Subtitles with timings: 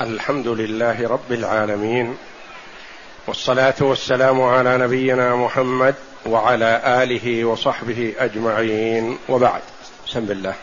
[0.00, 2.14] الحمد لله رب العالمين
[3.26, 5.94] والصلاة والسلام على نبينا محمد
[6.26, 9.60] وعلى آله وصحبه أجمعين وبعد.
[10.06, 10.54] بسم الله.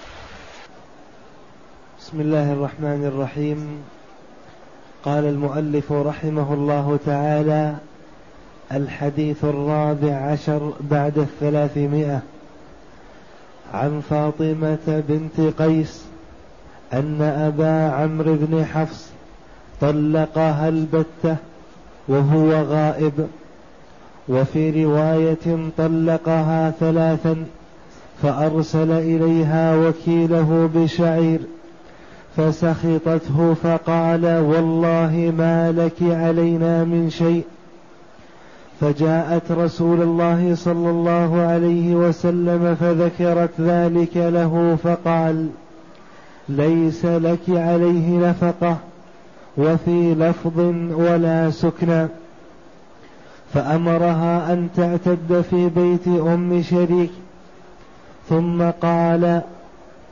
[1.99, 3.83] بسم الله الرحمن الرحيم.
[5.05, 7.75] قال المؤلف رحمه الله تعالى
[8.71, 12.19] الحديث الرابع عشر بعد الثلاثمائة.
[13.73, 16.05] عن فاطمة بنت قيس
[16.93, 19.10] أن أبا عمرو بن حفص
[19.81, 21.35] طلقها البتة
[22.07, 23.27] وهو غائب.
[24.29, 27.35] وفي رواية طلقها ثلاثا
[28.23, 31.39] فأرسل إليها وكيله بشعير
[32.37, 37.43] فسخطته فقال والله ما لك علينا من شيء.
[38.81, 45.49] فجاءت رسول الله صلى الله عليه وسلم فذكرت ذلك له فقال
[46.49, 48.77] ليس لك عليه نفقة.
[49.57, 50.59] وفي لفظ
[50.95, 52.07] ولا سكنى
[53.53, 57.11] فأمرها أن تعتد في بيت أم شريك.
[58.29, 59.41] ثم قال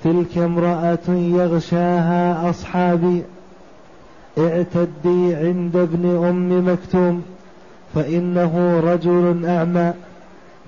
[0.04, 3.24] تلك امرأة يغشاها أصحابي.
[4.38, 7.24] اعتدي عند ابن أم مكتوم
[7.96, 9.94] فإنه رجل أعمى.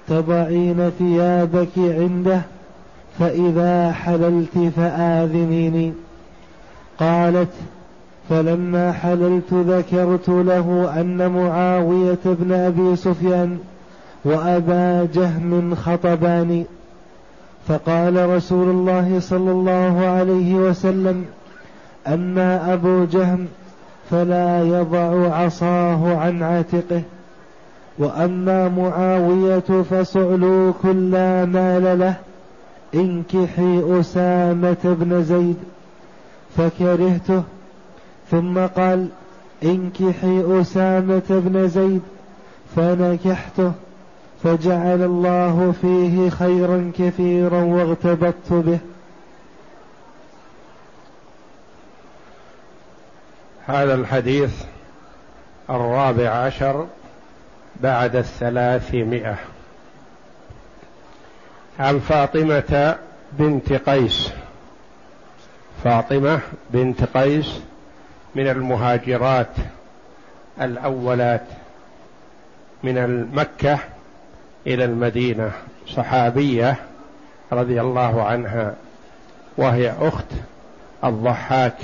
[0.08, 2.42] تضعين ثيابك عنده
[3.20, 5.94] فإذا حللت فآذنيني.
[7.00, 7.54] قالت
[8.32, 13.58] فلما حللت ذكرت له أن معاوية بن أبي سفيان
[14.26, 16.66] وأبا جهم خطباني
[17.68, 21.26] فقال رسول الله صلى الله عليه وسلم
[22.08, 23.48] أما أبو جهم
[24.10, 27.02] فلا يضع عصاه عن عاتقه
[28.00, 32.16] وأما معاوية فصعلوك لا مال له
[32.96, 35.58] انكحي أسامة بن زيد
[36.58, 37.44] فكرهته
[38.32, 39.08] ثم قال
[39.64, 42.02] انكحي أسامة بن زيد
[42.76, 43.72] فنكحته
[44.44, 48.80] فجعل الله فيه خيرا كثيرا واغتبطت به.
[53.68, 54.64] هذا الحديث
[55.70, 56.88] الرابع عشر
[57.82, 59.36] بعد الثلاثمائة.
[61.80, 62.96] عن فاطمة
[63.32, 64.32] بنت قيس.
[65.84, 66.40] فاطمة
[66.70, 67.62] بنت قيس
[68.36, 69.56] من المهاجرات
[70.62, 71.46] الأولات
[72.84, 73.80] من مكه
[74.68, 75.52] إلى المدينة
[75.88, 76.76] صحابية
[77.52, 78.76] رضي الله عنها
[79.58, 80.26] وهي أخت
[81.04, 81.78] الضحاك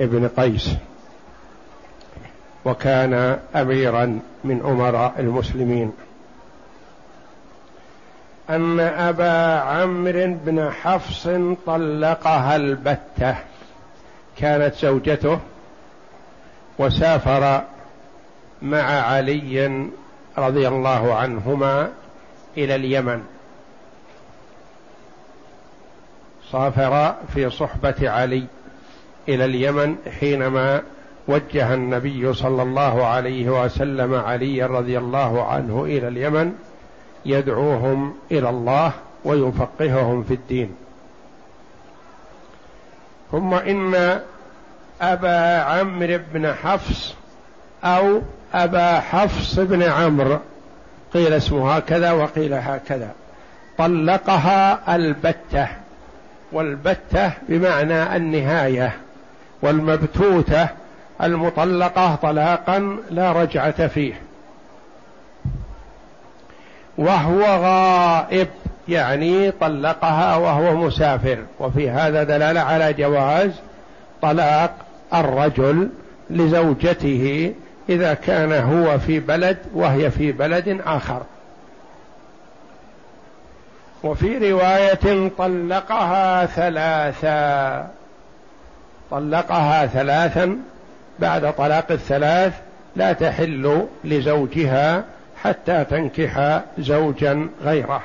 [0.00, 0.70] ابن قيس.
[2.64, 5.92] وكان اميرا من أمراء المسلمين.
[8.50, 11.28] ان أبا عمرو بن حفص
[11.66, 13.34] طلقها البتة.
[14.36, 15.38] كانت زوجته
[16.78, 17.62] وسافر
[18.62, 19.88] مع علي
[20.38, 21.88] رضي الله عنهما
[22.56, 23.22] إلى اليمن.
[26.52, 28.44] سافر في صحبة علي
[29.28, 30.82] إلى اليمن حينما
[31.28, 36.54] وجه النبي صلى الله عليه وسلم علي رضي الله عنه إلى اليمن
[37.26, 38.92] يدعوهم إلى الله
[39.24, 40.76] ويفقههم في الدين.
[43.32, 44.20] ثم إن
[45.02, 47.14] أبا عمرو بن حفص
[47.84, 48.22] أو
[48.54, 50.38] أبا حفص بن عمرو.
[51.14, 53.10] قيل اسمه هكذا وقيل هكذا.
[53.78, 55.68] طلقها البتة
[56.52, 58.92] والبتة بمعنى النهاية
[59.62, 60.68] والمبتوتة
[61.22, 64.20] المطلقة طلاقا لا رجعة فيه.
[66.98, 68.48] وهو غائب
[68.88, 71.38] يعني طلقها وهو مسافر.
[71.60, 73.50] وفي هذا دلالة على جواز
[74.22, 75.88] طلاق الرجل
[76.30, 77.54] لزوجته
[77.88, 81.22] إذا كان هو في بلد وهي في بلد آخر.
[84.04, 87.90] وفي رواية طلقها ثلاثا.
[89.10, 90.58] طلقها ثلاثا
[91.18, 92.52] بعد طلاق الثلاث
[92.96, 95.04] لا تحل لزوجها
[95.42, 98.02] حتى تنكح زوجا غيره.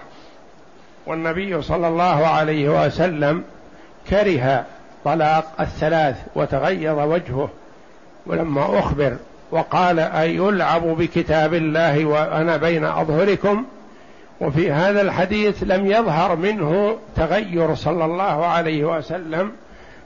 [1.06, 3.44] والنبي صلى الله عليه وسلم
[4.10, 4.66] كره
[5.06, 7.50] طلاق الثلاث وتغير وجهه
[8.26, 9.18] ولما أخبر
[9.52, 13.66] وقال أي يلعب بكتاب الله وأنا بين أظهركم
[14.42, 19.52] وفي هذا الحديث لم يظهر منه تغير صلى الله عليه وسلم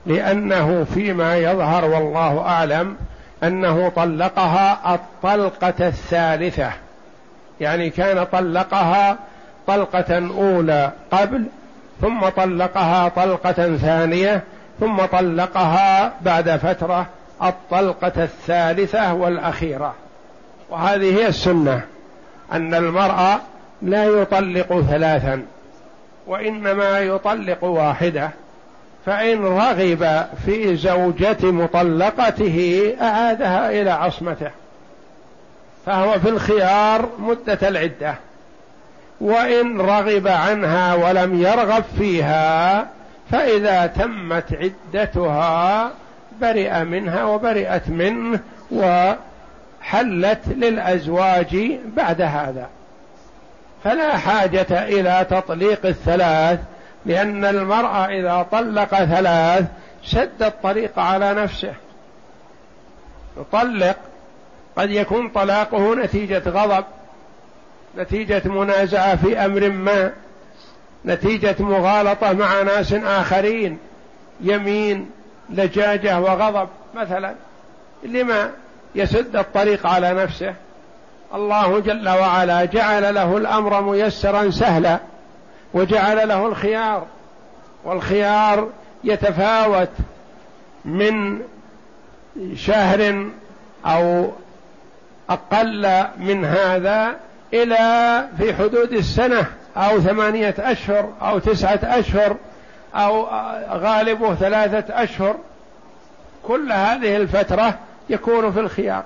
[0.06, 2.96] لأنه فيما يظهر والله أعلم
[3.42, 6.70] أنه طلقها الطلقة الثالثة.
[7.60, 9.18] يعني كان طلقها
[9.66, 11.44] طلقة أولى قبل
[12.00, 14.42] ثم طلقها طلقة ثانية
[14.80, 17.06] ثم طلقها بعد فترة
[17.42, 19.94] الطلقة الثالثة والأخيرة.
[20.70, 21.82] وهذه هي السنة
[22.52, 23.38] أن المرأة
[23.82, 25.42] لا يطلق ثلاثا
[26.26, 28.30] وإنما يطلق واحدة.
[29.06, 34.50] فإن رغب في زوجة مطلقته أعادها إلى عصمته.
[35.86, 38.14] فهو في الخيار مدة العدة.
[39.20, 42.86] وإن رغب عنها ولم يرغب فيها
[43.30, 45.90] فإذا تمت عدتها
[46.40, 48.40] برئ منها وبرئت منه
[48.70, 52.68] وحلت للأزواج بعد هذا.
[53.84, 56.60] فلا حاجة إلى تطليق الثلاث
[57.06, 59.64] لأن المرأة إذا طلق ثلاث
[60.04, 61.74] سد الطريق على نفسه.
[63.40, 63.96] يطلق
[64.76, 66.84] قد يكون طلاقه نتيجة غضب
[67.98, 70.12] نتيجة منازعة في أمر ما.
[71.04, 73.78] نتيجة مغالطة مع ناس آخرين
[74.40, 75.10] يمين
[75.50, 77.34] لجاجة وغضب مثلا.
[78.02, 78.50] لما
[78.94, 80.54] يسد الطريق على نفسه.
[81.34, 84.98] الله جل وعلا جعل له الأمر ميسرا سهلا
[85.74, 87.06] وجعل له الخيار.
[87.84, 88.68] والخيار
[89.04, 89.90] يتفاوت
[90.84, 91.40] من
[92.54, 93.26] شهر
[93.86, 94.30] أو
[95.30, 97.16] أقل من هذا
[97.54, 99.46] إلى في حدود السنة.
[99.78, 102.36] أو ثمانية أشهر أو تسعة أشهر
[102.94, 103.26] أو
[103.70, 105.36] غالبه ثلاثة أشهر.
[106.46, 107.78] كل هذه الفترة
[108.10, 109.04] يكون في الخيار.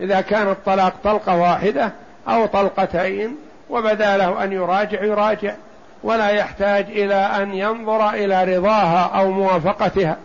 [0.00, 1.92] إذا كان الطلاق طلقة واحدة
[2.28, 3.36] أو طلقتين
[3.70, 5.54] وبدا له أن يراجع يراجع.
[6.02, 10.16] ولا يحتاج إلى أن ينظر إلى رضاها أو موافقتها.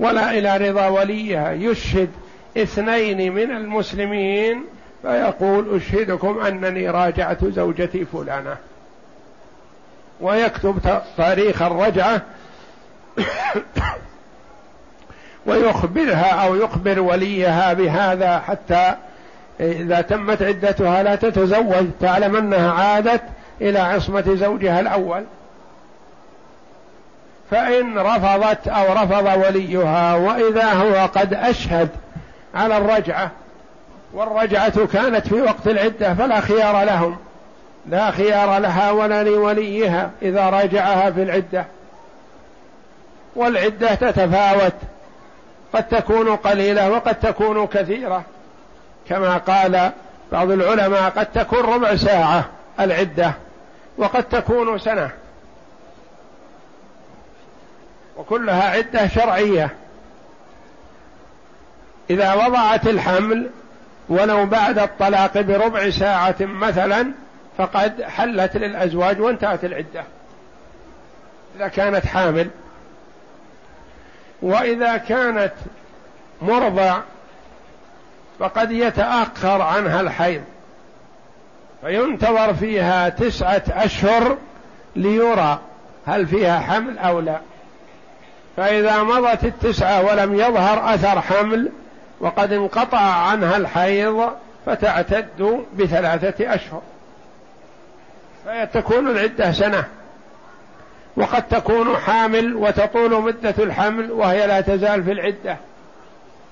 [0.00, 1.52] ولا إلى رضا وليها.
[1.52, 2.10] يشهد
[2.56, 4.64] اثنين من المسلمين
[5.02, 8.56] فيقول أشهدكم أنني راجعت زوجتي فلانة.
[10.20, 12.22] ويكتب تاريخ الرجعة
[15.46, 18.94] ويخبرها أو يخبر وليها بهذا حتى
[19.60, 23.22] إذا تمت عدتها لا تتزوج تعلم أنها عادت
[23.60, 25.24] إلى عصمة زوجها الأول.
[27.50, 31.88] فإن رفضت أو رفض وليها وإذا هو قد أشهد
[32.54, 33.30] على الرجعة
[34.12, 37.16] والرجعة كانت في وقت العدة فلا خيار لهم.
[37.86, 41.64] لا خيار لها ولا لوليها إذا راجعها في العدة.
[43.36, 44.74] والعدة تتفاوت
[45.72, 48.22] قد تكون قليلة وقد تكون كثيرة.
[49.08, 49.90] كما قال
[50.32, 52.44] بعض العلماء قد تكون ربع ساعة
[52.80, 53.32] العدة
[53.98, 55.10] وقد تكون سنة.
[58.16, 59.70] وكلها عدة شرعية.
[62.10, 63.50] إذا وضعت الحمل
[64.08, 67.12] ولو بعد الطلاق بربع ساعة مثلا
[67.58, 70.04] فقد حلت للأزواج وانتهت العدة.
[71.56, 72.50] إذا كانت حامل
[74.42, 75.52] وإذا كانت
[76.42, 76.98] مرضع
[78.38, 80.42] فقد يتأخر عنها الحيض.
[81.80, 84.38] فينتظر فيها تسعة أشهر
[84.96, 85.60] ليرى
[86.06, 87.40] هل فيها حمل أو لا.
[88.56, 91.72] فإذا مضت التسعة ولم يظهر أثر حمل
[92.20, 94.32] وقد انقطع عنها الحيض
[94.66, 96.82] فتعتد بثلاثة أشهر.
[98.44, 99.84] فتكون العدة سنة.
[101.16, 105.56] وقد تكون حامل وتطول مدة الحمل وهي لا تزال في العدة.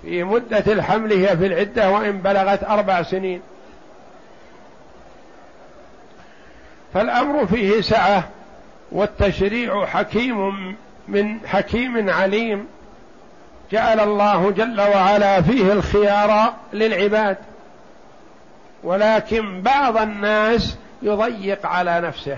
[0.03, 3.41] في مدة الحمل هي في العدة وإن بلغت أربع سنين.
[6.95, 8.29] فالأمر فيه سعة
[8.93, 10.77] والتشريع حكيم
[11.09, 12.67] من حكيم عليم.
[13.73, 17.37] جعل الله جل وعلا فيه الخيار للعباد.
[18.85, 22.37] ولكن بعض الناس يضيق على نفسه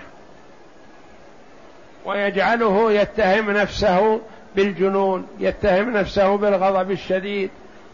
[2.04, 4.21] ويجعله يتهم نفسه
[4.56, 7.50] بالجنون يتهم نفسه بالغضب الشديد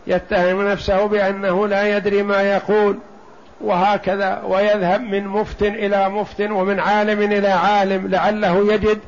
[0.06, 2.98] يتهم نفسه بأنه لا يدري ما يقول
[3.60, 8.98] وهكذا ويذهب من مفت إلى مفت ومن عالم إلى عالم لعله يجد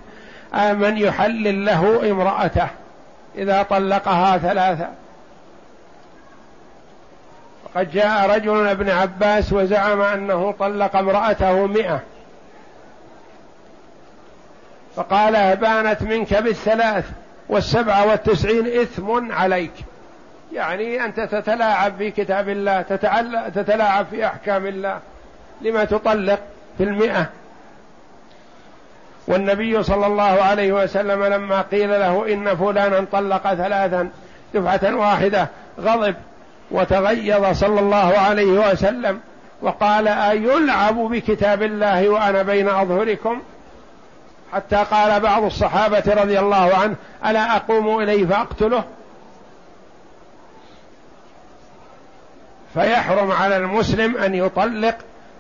[0.54, 2.68] من يحلل له امرأته
[3.38, 4.88] إذا طلقها ثلاثة.
[7.74, 12.00] وقد جاء رجل ابن عباس وزعم أنه طلق امرأته مئة.
[14.96, 17.04] فقال بانت منك بالثلاث
[17.48, 19.72] والسبعة والتسعين إثم عليك.
[20.52, 22.82] يعني أنت تتلاعب في كتاب الله
[23.54, 24.98] تتلاعب في أحكام الله
[25.60, 26.38] لما تطلق
[26.78, 27.26] في المئة.
[29.26, 34.08] والنبي صلى الله عليه وسلم لما قيل له إن فلانا طلق ثلاثا
[34.54, 35.48] دفعة واحدة
[35.80, 36.14] غضب.
[36.72, 39.20] وتغيظ صلى الله عليه وسلم
[39.62, 43.42] وقال أيلعب بكتاب الله وأنا بين أظهركم؟
[44.52, 46.94] حتى قال بعض الصحابة رضي الله عنه
[47.26, 48.84] ألا أقوم إليه فأقتله؟
[52.74, 54.96] فيحرم على المسلم أن يطلق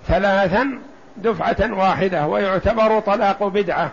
[0.08, 0.78] ثلاثا
[1.16, 3.92] دفعة واحدة ويعتبر طلاق بدعة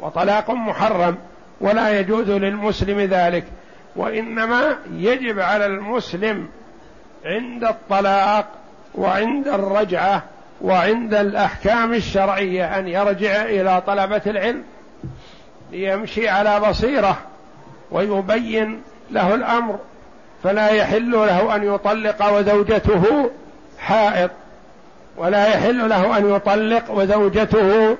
[0.00, 1.16] وطلاق محرم
[1.60, 3.44] ولا يجوز للمسلم ذلك
[3.96, 6.48] وإنما يجب على المسلم
[7.28, 8.46] عند الطلاق
[8.94, 10.22] وعند الرجعة
[10.60, 14.62] وعند الأحكام الشرعية أن يرجع إلى طلبة العلم
[15.72, 17.18] ليمشي على بصيرة
[17.90, 19.78] ويبين له الأمر
[20.44, 23.30] فلا يحل له أن يطلق وزوجته
[23.78, 24.30] حائض
[25.16, 27.96] ولا يحل له أن يطلق وزوجته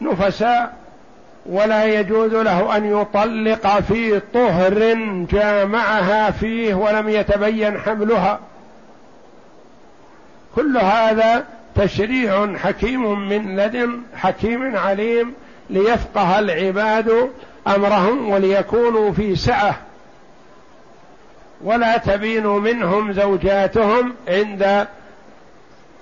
[0.00, 0.79] نفساء.
[1.50, 4.94] ولا يجوز له أن يطلق في طهر
[5.30, 8.40] جامعها فيه ولم يتبين حملها.
[10.56, 15.34] كل هذا تشريع حكيم من لدن حكيم عليم
[15.70, 17.30] ليفقه العباد
[17.66, 19.76] أمرهم وليكونوا في سعة.
[21.64, 24.86] ولا تبين منهم زوجاتهم عند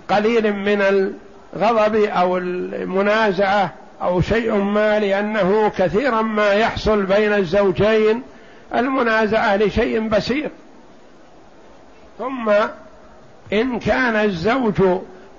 [0.09, 3.73] قليل من الغضب أو المنازعة.
[4.03, 8.23] أو شيء ما لأنه كثيرا ما يحصل بين الزوجين
[8.75, 10.51] المنازعة لشيء بسيط.
[12.19, 12.53] ثم
[13.53, 14.83] إن كان الزوج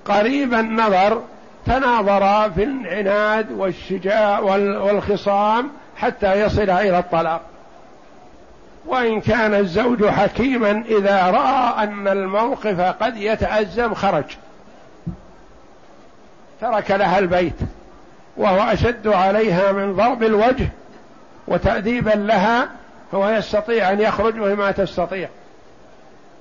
[0.06, 1.22] قريب النظر
[1.66, 7.42] تناظرا في العناد والشجاع والخصام حتى يصل إلى الطلاق.
[8.86, 14.26] وإن كان الزوج حكيما إذا رأى أن الموقف قد يتأزم خرج.
[16.62, 17.56] ترك لها البيت.
[18.40, 20.70] وهو أشد عليها من ضرب الوجه
[21.48, 22.70] وتأديبا لها
[23.14, 25.30] هو يستطيع أن يخرج وهي ما تستطيع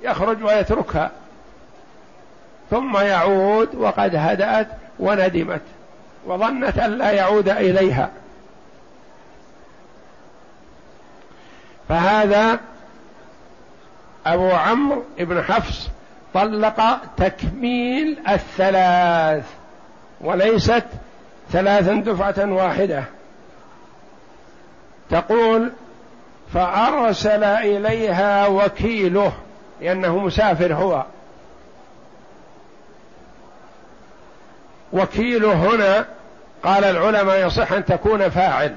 [0.03, 1.11] يخرج ويتركها.
[2.71, 5.61] ثم يعود وقد هدأت وندمت
[6.27, 8.11] وظنت أن لا يعود إليها.
[11.89, 12.61] فهذا
[14.27, 15.89] أبو عمرو بن حفص
[16.35, 19.45] طلق تكميل الثلاث
[20.21, 20.85] وليست
[21.53, 23.05] ثلاثا دفعة واحدة.
[25.11, 25.73] تقول
[26.55, 29.33] فأرسل إليها وكيله
[29.81, 31.05] لأنه مسافر هو.
[34.93, 36.05] وكيله هنا
[36.63, 38.77] قال العلماء يصح أن تكون فاعل.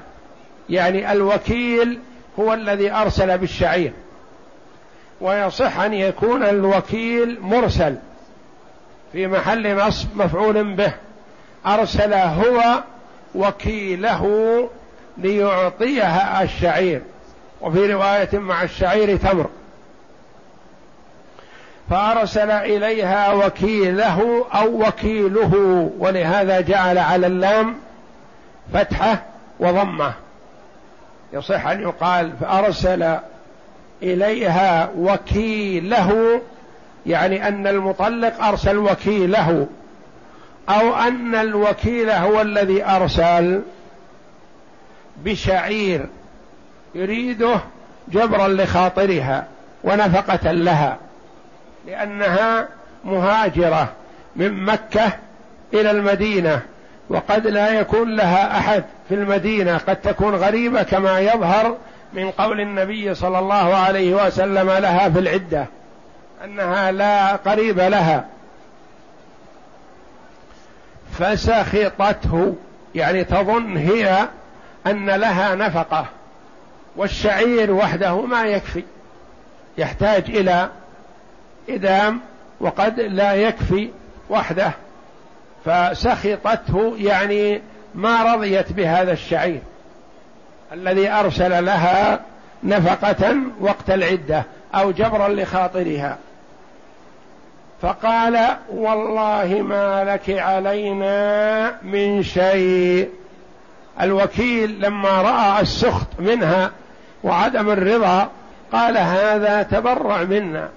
[0.70, 2.00] يعني الوكيل
[2.38, 3.92] هو الذي أرسل بالشعير.
[5.20, 7.96] ويصح أن يكون الوكيل مرسل
[9.12, 10.92] في محل نصب مفعول به.
[11.66, 12.82] أرسل هو
[13.34, 14.68] وكيله
[15.18, 17.02] ليعطيها الشعير.
[17.60, 19.46] وفي رواية مع الشعير تمر.
[21.90, 27.76] فأرسل إليها وكيله أو وكيله ولهذا جعل على اللام
[28.74, 29.22] فتحة
[29.60, 30.12] وضمة.
[31.32, 33.16] يصح أن يقال فأرسل
[34.02, 36.40] إليها وكيله
[37.06, 39.66] يعني أن المطلق أرسل وكيله.
[40.68, 43.62] أو أن الوكيل هو الذي أرسل
[45.24, 46.06] بشعير
[46.94, 47.60] يريده
[48.08, 49.46] جبرا لخاطرها
[49.84, 50.98] ونفقة لها
[51.86, 52.68] لأنها
[53.04, 53.92] مهاجرة
[54.36, 55.12] من مكة
[55.74, 56.62] إلى المدينة
[57.08, 61.76] وقد لا يكون لها أحد في المدينة قد تكون غريبة كما يظهر
[62.12, 65.66] من قول النبي صلى الله عليه وسلم لها في العدة
[66.44, 68.24] أنها لا قريب لها.
[71.12, 72.56] فسخطته
[72.94, 74.28] يعني تظن هي
[74.86, 76.06] أن لها نفقة
[76.96, 78.84] والشعير وحده ما يكفي
[79.78, 80.68] يحتاج إلى
[81.68, 82.20] إدام
[82.60, 83.90] وقد لا يكفي
[84.30, 84.72] وحده
[85.64, 87.62] فسخطته يعني
[87.94, 89.60] ما رضيت بهذا الشعير
[90.72, 92.20] الذي أرسل لها
[92.64, 96.18] نفقة وقت العدة أو جبرا لخاطرها.
[97.82, 103.08] فقال والله ما لك علينا من شيء.
[104.00, 106.70] الوكيل لما رأى السخط منها
[107.24, 108.28] وعدم الرضا
[108.72, 110.68] قال هذا تبرع منا.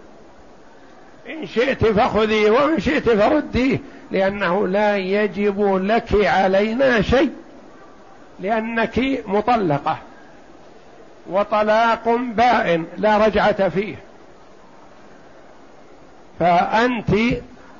[1.30, 3.80] إن شئت فخذي وإن شئت فرديه
[4.12, 7.32] لأنه لا يجب لك علينا شيء
[8.40, 9.98] لأنك مطلقة
[11.30, 13.96] وطلاق بائن لا رجعة فيه.
[16.40, 17.10] فأنت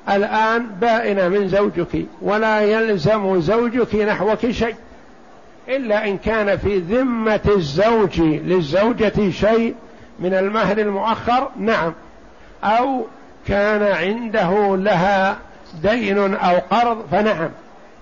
[0.08, 4.74] الآن بائنة من زوجك ولا يلزم زوجك نحوك شيء
[5.68, 9.74] إلا إن كان في ذمة الزوج للزوجة شيء
[10.18, 11.92] من المهر المؤخر نعم.
[12.64, 13.04] أو
[13.48, 15.36] كان عنده لها
[15.82, 17.50] دين أو قرض فنعم.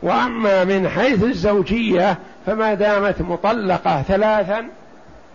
[0.02, 4.66] وأما من حيث الزوجية فما دامت مطلقة ثلاثا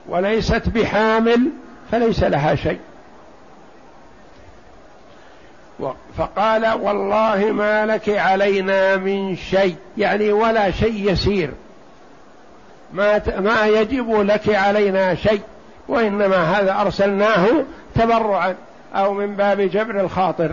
[0.10, 1.50] وليست بحامل
[1.92, 2.80] فليس لها شيء.
[6.18, 11.52] فقال والله ما لك علينا من شيء يعني ولا شيء يسير.
[12.94, 15.42] ما ما يجب لك علينا شيء
[15.88, 17.48] وإنما هذا أرسلناه
[17.96, 18.56] تبرعا
[18.96, 20.52] أو من باب جبر الخاطر.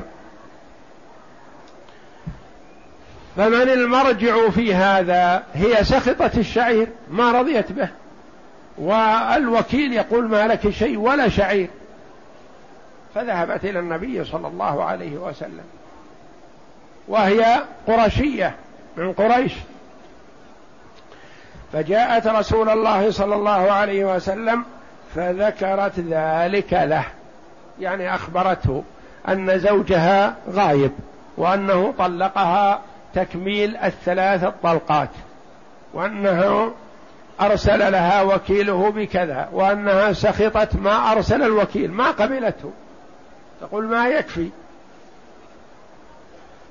[3.37, 7.89] فمن المرجع في هذا هي سخطة الشعير ما رضيت به.
[8.79, 11.69] والوكيل يقول ما لك شيء ولا شعير.
[13.17, 15.65] فذهبت إلى النبي صلى الله عليه وسلم.
[17.09, 18.55] وهي قرشية
[18.97, 19.53] من قريش.
[21.73, 24.65] فجاءت رسول الله صلى الله عليه وسلم
[25.15, 27.05] فذكرت ذلك له.
[27.81, 28.85] يعني أخبرته
[29.29, 30.93] أن زوجها غايب
[31.37, 32.81] وأنه طلقها
[33.15, 35.11] تكميل الثلاث الطلقات.
[35.95, 36.73] وأنه
[37.41, 42.73] أرسل لها وكيله بكذا وأنها سخطت ما أرسل الوكيل ما قبلته.
[43.61, 44.49] تقول ما يكفي.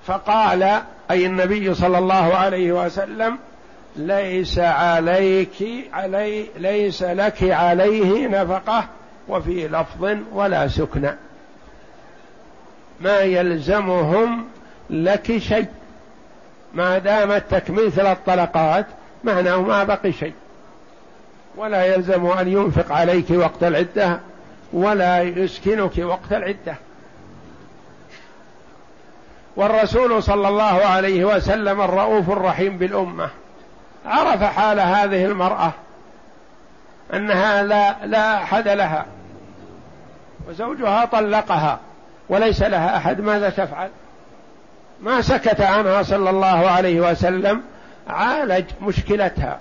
[0.05, 3.37] فقال أي النبي صلى الله عليه وسلم
[3.95, 8.85] ليس عليك علي ليس لك عليه نفقة
[9.27, 11.11] وفي لفظ ولا سكنى
[12.99, 14.47] ما يلزمهم
[14.89, 15.67] لك شيء.
[16.73, 18.85] ما دامت تكميل ثلاث طلقات
[19.23, 20.33] معناه ما بقي شيء.
[21.55, 24.19] ولا يلزم أن ينفق عليك وقت العدة.
[24.73, 26.75] ولا يسكنك وقت العدة.
[29.55, 33.29] والرسول صلى الله عليه وسلم الرؤوف الرحيم بالأمة.
[34.05, 35.71] عرف حال هذه المرأة
[37.13, 39.05] أنها لا لا أحد لها
[40.49, 41.79] وزوجها طلقها
[42.29, 43.21] وليس لها أحد.
[43.21, 43.89] ماذا تفعل؟
[45.01, 47.61] ما سكت عنها صلى الله عليه وسلم
[48.07, 49.59] عالج مشكلتها.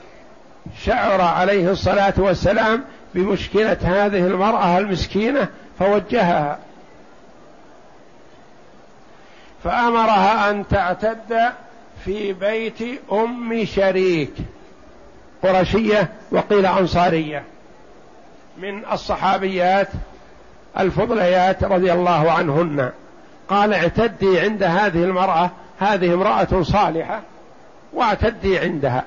[0.85, 6.59] شعر عليه الصلاة والسلام بمشكلة هذه المرأة المسكينة فوجهها.
[9.64, 11.53] فأمرها أن تعتد
[12.05, 14.33] في بيت أم شريك
[15.42, 17.44] قرشية وقيل أنصارية.
[18.59, 19.88] من الصحابيات
[20.79, 22.90] الفضليات رضي الله عنهن.
[23.48, 27.22] قال اعتدي عند هذه المرأة هذه امرأة صالحة
[27.92, 29.05] واعتدي عندها.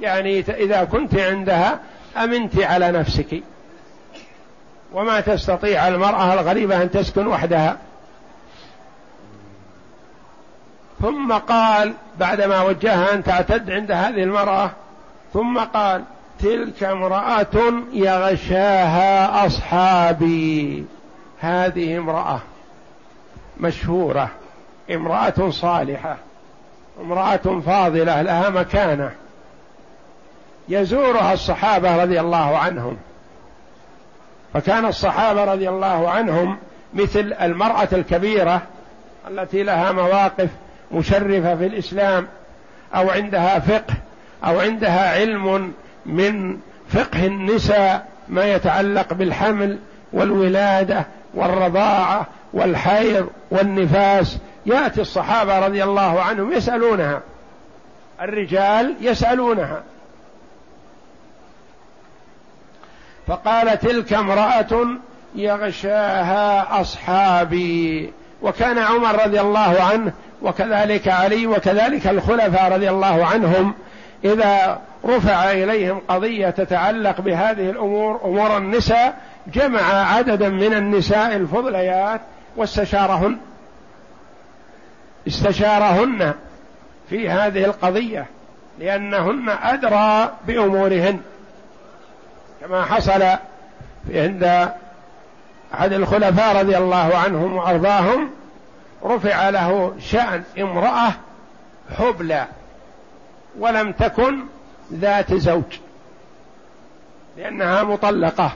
[0.00, 1.80] يعني إذا كنت عندها
[2.24, 3.42] أمنت على نفسك.
[4.92, 7.76] وما تستطيع المرأة الغريبة أن تسكن وحدها.
[11.02, 14.70] ثم قال بعدما وجهها أن تعتد عند هذه المرأة
[15.32, 16.04] ثم قال
[16.40, 20.84] تلك امرأة يغشاها أصحابي.
[21.40, 22.40] هذه امرأة
[23.60, 24.30] مشهورة
[24.90, 26.16] امرأة صالحة
[27.00, 29.10] امرأة فاضلة لها مكانة.
[30.68, 32.96] يزورها الصحابة رضي الله عنهم.
[34.54, 36.58] فكان الصحابة رضي الله عنهم
[36.94, 38.62] مثل المرأة الكبيرة
[39.30, 40.48] التي لها مواقف
[40.92, 42.28] مشرفة في الإسلام
[42.94, 43.94] أو عندها فقه
[44.44, 45.72] أو عندها علم
[46.06, 49.78] من فقه النساء ما يتعلق بالحمل
[50.12, 54.38] والولادة والرضاعة والحيض والنفاس.
[54.66, 57.20] يأتي الصحابة رضي الله عنهم يسألونها.
[58.20, 59.82] الرجال يسألونها.
[63.26, 64.86] فقال تلك امرأة
[65.34, 68.12] يغشاها أصحابي
[68.42, 70.12] وكان عمر رضي الله عنه
[70.42, 73.74] وكذلك علي وكذلك الخلفاء رضي الله عنهم
[74.24, 79.14] إذا رفع إليهم قضية تتعلق بهذه الأمور أمور النساء
[79.54, 79.80] جمع
[80.14, 82.20] عددا من النساء الفضليات
[82.56, 83.38] واستشارهن.
[85.26, 86.34] استشارهن
[87.10, 88.26] في هذه القضية
[88.78, 91.20] لأنهن أدرى بأمورهن.
[92.60, 93.22] كما حصل
[94.10, 94.72] عند
[95.74, 98.30] أحد الخلفاء رضي الله عنهم وأرضاهم
[99.04, 101.12] رفع له شأن امرأة
[101.98, 102.46] حبلى
[103.58, 104.44] ولم تكن
[104.92, 105.78] ذات زوج
[107.36, 108.52] لأنها مطلقة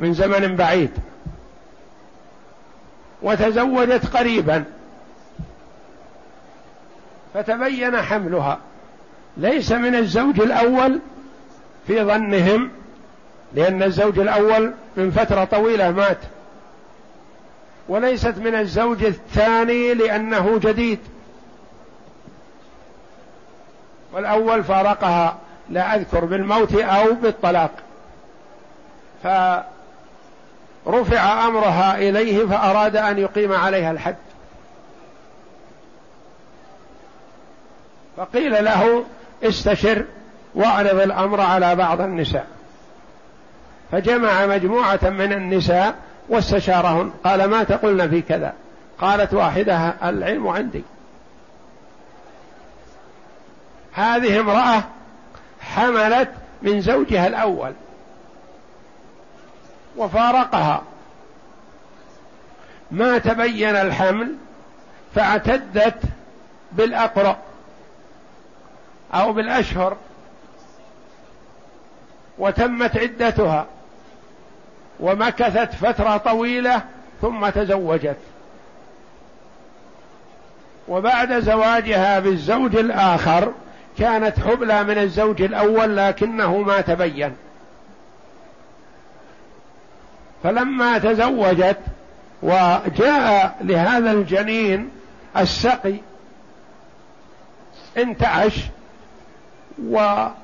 [0.00, 0.90] من زمن بعيد
[3.22, 4.64] وتزوجت قريبا.
[7.34, 8.58] فتبين حملها
[9.36, 11.00] ليس من الزوج الأول
[11.86, 12.70] في ظنهم
[13.54, 16.18] لأن الزوج الأول من فترة طويلة مات.
[17.88, 20.98] وليست من الزوج الثاني لأنه جديد.
[24.12, 25.36] والأول فارقها
[25.70, 27.70] لا أذكر بالموت أو بالطلاق.
[29.22, 29.26] ف
[30.86, 34.16] رفع أمرها إليه فأراد أن يقيم عليها الحد.
[38.16, 39.04] فقيل له
[39.42, 40.04] استشر
[40.54, 42.46] واعرض الأمر على بعض النساء.
[43.92, 45.94] فجمع مجموعة من النساء
[46.28, 47.12] واستشارهن.
[47.24, 48.54] قال ما تقولن في كذا؟
[48.98, 50.84] قالت واحدة العلم عندي.
[53.92, 54.82] هذه امرأة
[55.60, 56.28] حملت
[56.62, 57.72] من زوجها الأول
[59.96, 60.82] وفارقها.
[62.90, 64.34] ما تبين الحمل
[65.14, 66.02] فاعتدت
[66.72, 67.38] بالأقرأ
[69.14, 69.96] أو بالأشهر
[72.38, 73.66] وتمت عدتها.
[75.02, 76.82] ومكثت فترة طويلة
[77.22, 78.16] ثم تزوجت.
[80.88, 83.52] وبعد زواجها بالزوج الآخر
[83.98, 87.36] كانت حبلى من الزوج الأول لكنه ما تبين.
[90.42, 91.78] فلما تزوجت
[92.42, 94.90] وجاء لهذا الجنين
[95.36, 95.94] السقي
[97.96, 98.60] انتعش
[99.84, 100.34] وشب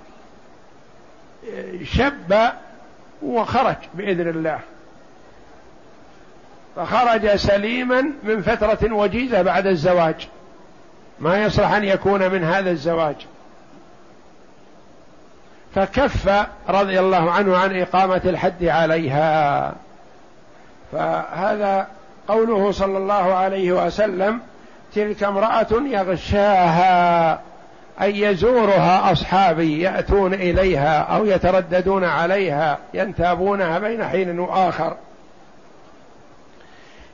[3.23, 4.59] وخرج بإذن الله.
[6.77, 10.29] فخرج سليما من فترة وجيزة بعد الزواج.
[11.21, 13.17] ما يصلح أن يكون من هذا الزواج.
[15.75, 19.75] فكف رضي الله عنه عن إقامة الحد عليها.
[20.93, 21.87] فهذا
[22.29, 24.41] قوله صلى الله عليه وسلم
[24.95, 27.41] تلك امرأة يغشاها.
[28.03, 34.97] أي يزورها أصحابي يأتون إليها أو يترددون عليها ينتابونها بين حين وآخر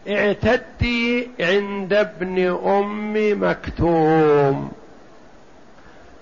[0.09, 4.73] اعتدي عند ابن أم مكتوم.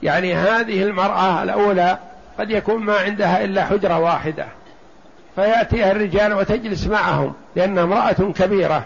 [0.02, 1.98] يعني هذه المرأة الأولى
[2.38, 4.46] قد يكون ما عندها إلا حجرة واحدة.
[5.34, 8.84] فيأتيها الرجال وتجلس معهم لأنها امرأة كبيرة.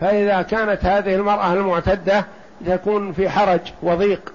[0.00, 2.24] فإذا كانت هذه المرأة المعتدة
[2.66, 4.32] تكون في حرج وضيق.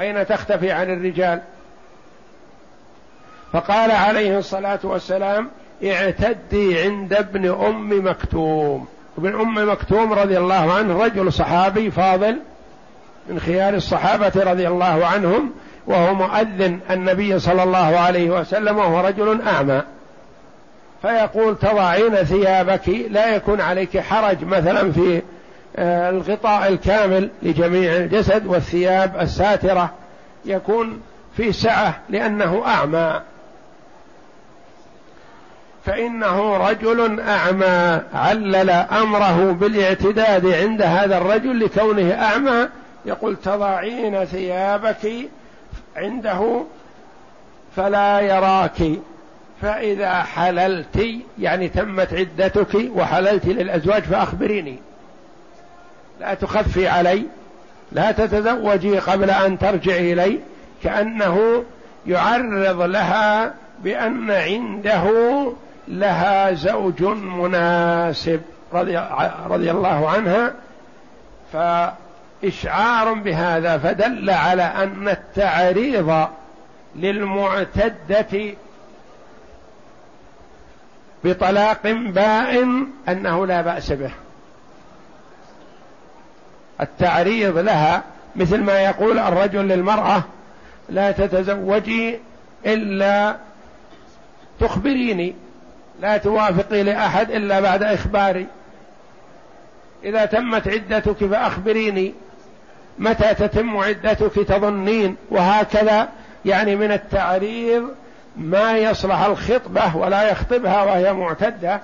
[0.00, 1.40] أين تختفي عن الرجال؟
[3.52, 5.50] فقال عليه الصلاة والسلام
[5.84, 8.86] اعتدي عند ابن أم مكتوم.
[9.18, 12.36] ابن أم مكتوم رضي الله عنه رجل صحابي فاضل
[13.28, 15.52] من خيار الصحابة رضي الله عنهم
[15.86, 19.82] وهو مؤذن النبي صلى الله عليه وسلم وهو رجل أعمى.
[21.02, 25.22] فيقول تضعين ثيابك لا يكون عليك حرج مثلا في
[25.78, 29.90] الغطاء الكامل لجميع الجسد والثياب الساترة
[30.44, 31.00] يكون
[31.36, 33.20] في سعة لأنه أعمى.
[35.84, 42.68] فإنه رجل أعمى علل أمره بالاعتداد عند هذا الرجل لكونه أعمى.
[43.06, 45.12] يقول تضعين ثيابك
[45.96, 46.62] عنده
[47.76, 48.82] فلا يراك
[49.62, 51.04] فإذا حللت
[51.38, 54.78] يعني تمت عدتك وحللت للأزواج فأخبريني.
[56.20, 57.22] لا تخفي علي
[57.92, 60.40] لا تتزوجي قبل أن ترجعي إلي
[60.82, 61.64] كأنه
[62.06, 65.12] يعرض لها بأن عنده
[65.88, 68.40] لها زوج مناسب
[68.72, 68.98] رضي,
[69.46, 70.54] رضي الله عنها.
[71.52, 76.26] فإشعار بهذا فدل على أن التعريض
[76.96, 78.54] للمعتدة
[81.24, 84.10] بطلاق بائن أنه لا بأس به.
[86.80, 88.02] التعريض لها
[88.36, 90.22] مثل ما يقول الرجل للمرأة
[90.88, 92.18] لا تتزوجي
[92.66, 93.36] إلا
[94.60, 95.34] تخبريني
[96.00, 98.46] لا توافقي لأحد إلا بعد إخباري.
[100.04, 102.14] إذا تمت عدتك فأخبريني
[102.98, 105.16] متى تتم عدتك تظنين.
[105.30, 106.08] وهكذا
[106.44, 107.84] يعني من التعريض
[108.36, 111.80] ما يصلح الخطبة ولا يخطبها وهي معتدة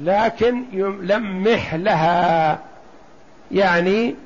[0.00, 2.58] لكن يلمح لها.
[3.52, 4.16] يعني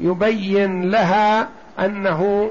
[0.00, 2.50] يبين لها أنه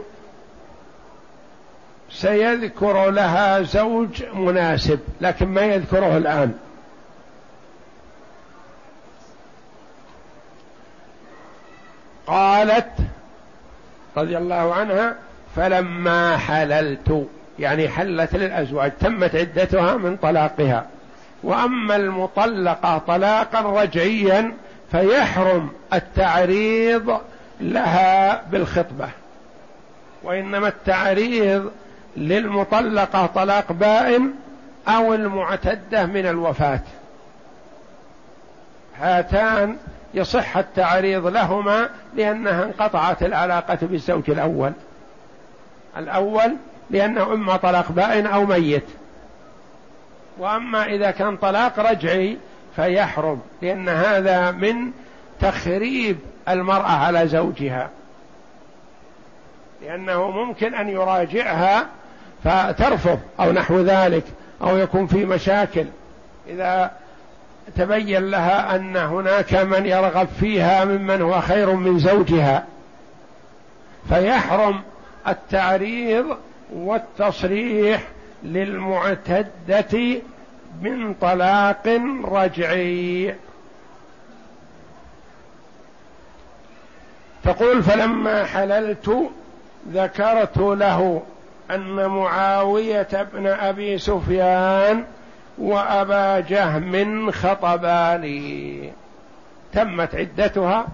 [2.11, 6.53] سيذكر لها زوج مناسب لكن ما يذكره الآن.
[12.27, 12.91] قالت
[14.17, 15.15] رضي الله عنها
[15.55, 17.27] فلما حللت
[17.59, 20.87] يعني حلت للأزواج تمت عدتها من طلاقها.
[21.43, 24.53] وأما المطلقة طلاقا رجعيا
[24.91, 27.21] فيحرم التعريض
[27.61, 29.09] لها بالخطبة.
[30.23, 31.71] وإنما التعريض
[32.17, 34.33] للمطلقة طلاق بائن
[34.87, 36.81] أو المعتدة من الوفاة.
[38.99, 39.77] هاتان
[40.13, 44.71] يصح التعريض لهما لأنها انقطعت العلاقة بالزوج الأول.
[45.97, 46.55] الأول
[46.89, 48.85] لأنه إما طلاق بائن أو ميت.
[50.37, 52.37] وأما إذا كان طلاق رجعي
[52.77, 54.91] فيحرم لأن هذا من
[55.39, 56.17] تخريب
[56.49, 57.89] المرأة على زوجها.
[59.81, 61.87] لأنه ممكن أن يراجعها
[62.43, 64.23] فترفض أو نحو ذلك
[64.61, 65.85] أو يكون في مشاكل.
[66.49, 66.91] إذا
[67.75, 72.65] تبين لها أن هناك من يرغب فيها ممن هو خير من زوجها
[74.09, 74.81] فيحرم
[75.27, 76.37] التعريض
[76.73, 78.01] والتصريح
[78.43, 80.21] للمعتدة
[80.81, 83.35] من طلاق رجعي.
[87.43, 89.29] تقول فلما حللت
[89.91, 91.21] ذكرت له
[91.71, 95.05] أن معاوية بن أبي سفيان
[95.57, 98.91] وأبا جهم خطباني.
[99.73, 100.87] تمت عدتها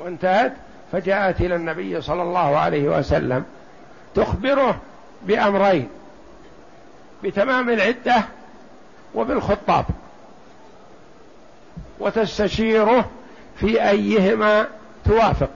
[0.00, 0.52] وانتهت
[0.92, 3.44] فجاءت إلى النبي صلى الله عليه وسلم
[4.14, 4.78] تخبره
[5.22, 5.88] بأمرين
[7.24, 8.24] بتمام العدة
[9.14, 9.84] وبالخطاب.
[12.00, 13.10] وتستشيره
[13.56, 14.66] في أيهما
[15.04, 15.50] توافق.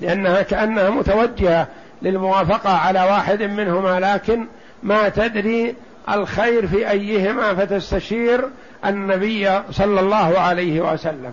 [0.00, 1.68] لأنها كأنها متوجهة
[2.02, 4.46] للموافقة على واحد منهما لكن
[4.82, 5.74] ما تدري
[6.08, 8.48] الخير في أيهما فتستشير
[8.84, 11.32] النبي صلى الله عليه وسلم.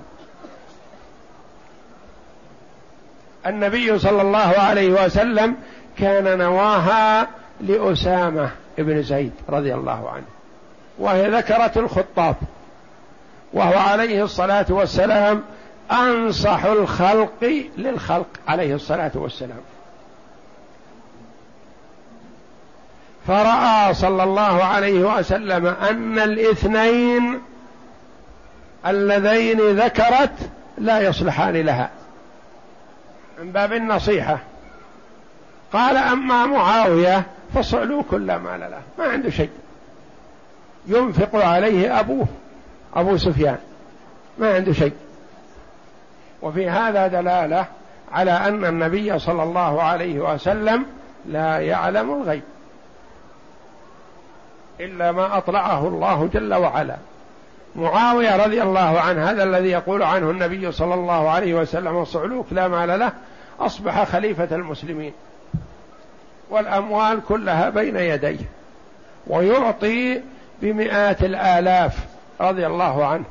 [3.45, 5.55] النبي صلى الله عليه وسلم
[5.97, 7.27] كان نواها
[7.61, 10.36] لأسامة بن زيد رضي الله عنه.
[10.99, 12.35] وهي ذكرت الخطاب
[13.53, 15.43] وهو عليه الصلاة والسلام
[15.91, 19.61] أنصح الخلق للخلق عليه الصلاة والسلام.
[23.27, 27.41] فرأى صلى الله عليه وسلم أن الاثنين
[28.87, 31.89] اللذين ذكرت لا يصلحان لها
[33.39, 34.39] من باب النصيحة.
[35.73, 37.23] قال أما معاوية
[37.55, 39.49] فصعلوك لا مال له ما عنده شيء.
[40.87, 42.27] ينفق عليه أبوه
[42.95, 43.57] أبو سفيان.
[44.37, 44.93] ما عنده شيء.
[46.41, 47.65] وفي هذا دلالة
[48.11, 50.85] على أن النبي صلى الله عليه وسلم
[51.25, 52.43] لا يعلم الغيب.
[54.79, 56.95] إلا ما أطلعه الله جل وعلا.
[57.75, 62.67] معاوية رضي الله عنه هذا الذي يقول عنه النبي صلى الله عليه وسلم صعلوك لا
[62.67, 63.11] مال له
[63.59, 65.13] أصبح خليفة المسلمين.
[66.49, 68.45] والأموال كلها بين يديه.
[69.27, 70.21] ويعطي
[70.61, 72.05] بمئات الآلاف
[72.41, 73.23] رضي الله عنه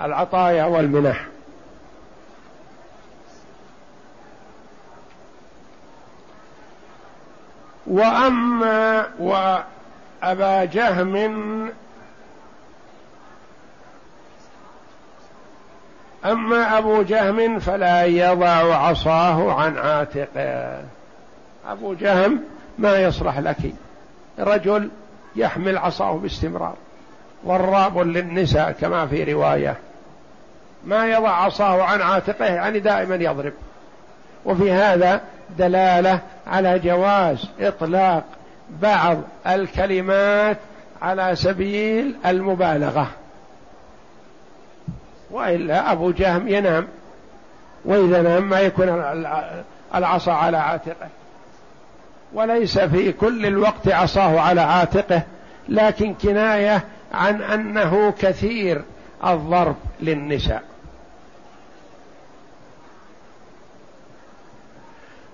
[0.00, 1.24] العطايا والمنح.
[7.86, 11.16] وأما وأبا جهم
[16.24, 20.82] أما أبو جهم فلا يضع عصاه عن عاتقه.
[21.66, 22.40] أبو جهم
[22.78, 23.74] ما يصلح لك.
[24.38, 24.90] رجل
[25.36, 26.74] يحمل عصاه باستمرار.
[27.46, 29.76] ضراب للنساء كما في رواية.
[30.84, 33.52] ما يضع عصاه عن عاتقه يعني دائما يضرب.
[34.44, 35.20] وفي هذا
[35.58, 38.24] دلالة على جواز إطلاق
[38.70, 40.56] بعض الكلمات
[41.02, 43.08] على سبيل المبالغة.
[45.30, 46.88] وإلا أبو جهم ينام.
[47.84, 49.04] وإذا نام ما يكون
[49.94, 51.08] العصا على عاتقه.
[52.34, 55.22] وليس في كل الوقت عصاه على عاتقه
[55.68, 58.82] لكن كناية عن أنه كثير
[59.24, 60.62] الضرب للنساء.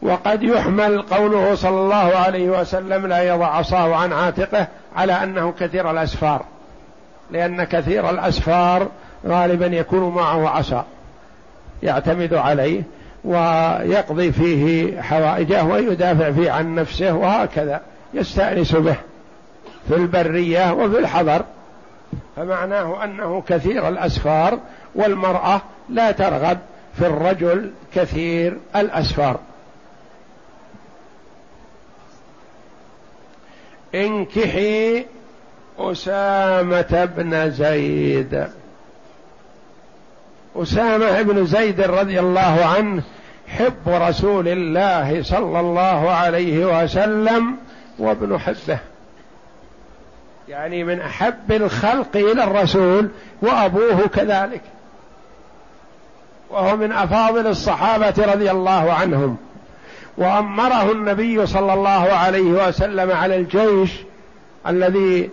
[0.02, 5.90] وقد يحمل قوله صلى الله عليه وسلم لا يضع عصاه عن عاتقه على أنه كثير
[5.90, 6.44] الأسفار
[7.30, 8.88] لأن كثير الأسفار
[9.26, 10.86] غالبا يكون معه عصا
[11.82, 12.82] يعتمد عليه.
[13.28, 17.80] ويقضي فيه حوائجه ويدافع فيه عن نفسه وهكذا
[18.14, 18.96] يستأنس به
[19.88, 21.44] في البرية وفي الحضر.
[22.36, 24.58] فمعناه أنه كثير الأسفار
[24.94, 26.58] والمرأة لا ترغب
[26.98, 29.40] في الرجل كثير الأسفار.
[33.94, 35.04] انكحي
[35.78, 38.46] أسامة بن زيد.
[40.56, 43.02] أسامة بن زيد رضي الله عنه
[43.48, 47.56] حب رسول الله صلى الله عليه وسلم
[47.98, 48.78] وابن حبه.
[50.48, 53.08] يعني من أحب الخلق إلى الرسول
[53.42, 54.60] وأبوه كذلك.
[56.50, 59.36] وهو من أفاضل الصحابة رضي الله عنهم.
[60.18, 63.90] وأمره النبي صلى الله عليه وسلم على الجيش
[64.66, 65.30] الذي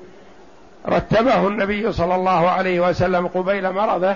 [0.89, 4.15] رتبه النبي صلى الله عليه وسلم قبيل مرضه.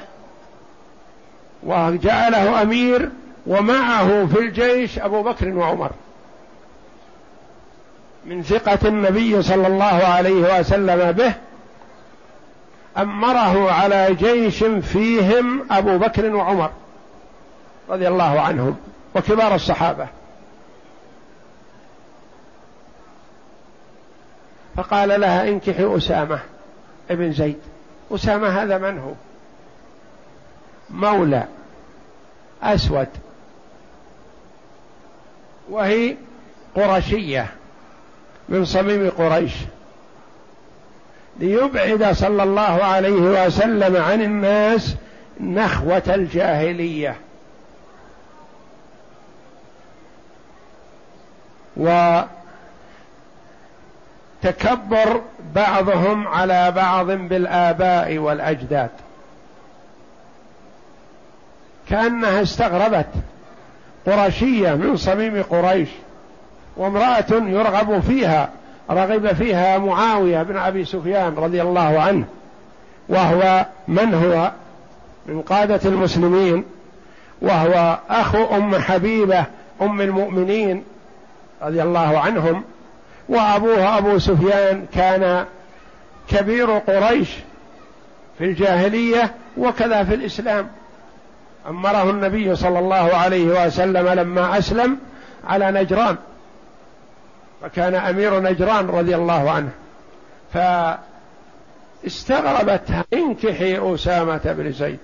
[1.63, 3.09] وجعله أمير
[3.49, 5.91] ومعه في الجيش أبو بكر وعمر.
[8.25, 11.33] من ثقة النبي صلى الله عليه وسلم به
[12.97, 16.71] أمره على جيش فيهم أبو بكر وعمر
[17.89, 18.77] رضي الله عنهم
[19.15, 20.07] وكبار الصحابة.
[24.75, 26.39] فقال لها انكحي أسامة
[27.09, 27.59] ابن زيد.
[28.11, 29.13] أسامة هذا من هو؟
[30.89, 31.47] مولى
[32.63, 33.07] أسود.
[35.69, 36.15] وهي
[36.75, 37.47] قرشية
[38.49, 39.53] من صميم قريش.
[41.39, 44.95] ليبعد صلى الله عليه وسلم عن الناس
[45.39, 47.15] نخوة الجاهلية.
[54.43, 55.21] وتكبر
[55.55, 58.89] بعضهم على بعض بالآباء والأجداد.
[61.89, 63.09] كأنها استغربت.
[64.05, 65.89] قرشية من صميم قريش
[66.77, 68.49] وامرأة يرغب فيها
[68.91, 72.25] رغب فيها معاوية بن أبي سفيان رضي الله عنه
[73.09, 74.51] وهو من هو؟
[75.25, 76.63] من قادة المسلمين
[77.41, 79.45] وهو أخو أم حبيبة
[79.81, 80.83] أم المؤمنين
[81.61, 82.63] رضي الله عنهم
[83.29, 85.45] وأبوه أبو سفيان كان
[86.29, 87.29] كبير قريش
[88.37, 90.67] في الجاهلية وكذا في الإسلام.
[91.69, 94.97] أمره النبي صلى الله عليه وسلم لما أسلم
[95.47, 96.17] على نجران
[97.63, 99.69] وكان أمير نجران رضي الله عنه
[102.03, 104.99] فاستغربت إنكحي أسامة بن زيد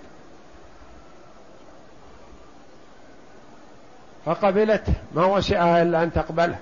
[4.26, 4.84] فقبلت
[5.16, 6.58] ما وسعها إلا أن تقبله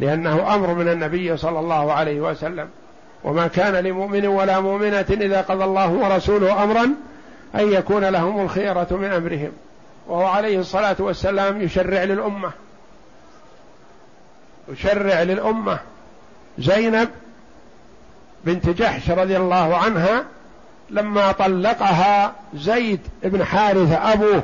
[0.00, 2.68] لأنه أمر من النبي صلى الله عليه وسلم
[3.24, 6.94] وما كان لمؤمن ولا مؤمنة إذا قضى الله ورسوله أمرا
[7.54, 9.52] أن يكون لهم الخيرة من أمرهم.
[10.06, 12.50] وهو عليه الصلاة والسلام يشرع للأمة.
[14.68, 15.78] يشرع للأمة.
[16.58, 17.08] زينب
[18.44, 20.24] بنت جحش رضي الله عنها
[20.90, 24.42] لما طلقها زيد بن حارثة أبوه.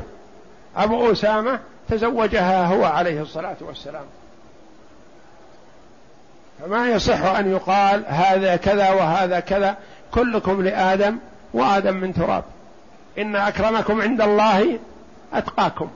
[0.77, 4.05] أبو أسامة تزوجها هو عليه الصلاة والسلام.
[6.61, 9.77] فما يصح أن يقال هذا كذا وهذا كذا.
[10.11, 11.17] كلكم لآدم
[11.55, 12.45] وآدم من تراب.
[13.19, 14.79] إن أكرمكم عند الله
[15.33, 15.91] أتقاكم.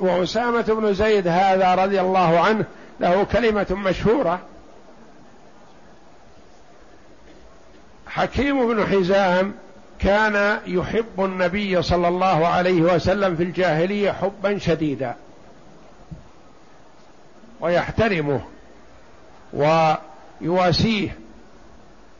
[0.00, 2.64] وأسامة بن زيد هذا رضي الله عنه
[3.00, 4.40] له كلمة مشهورة.
[8.06, 9.54] حكيم بن حزام
[9.98, 15.14] كان يحب النبي صلى الله عليه وسلم في الجاهلية حبا شديدا.
[17.60, 18.40] ويحترمه
[19.52, 21.16] ويواسيه.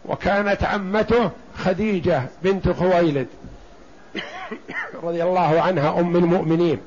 [0.05, 3.27] وكانت عمته خديجة بنت خويلد
[5.03, 6.81] رضي الله عنها أم المؤمنين.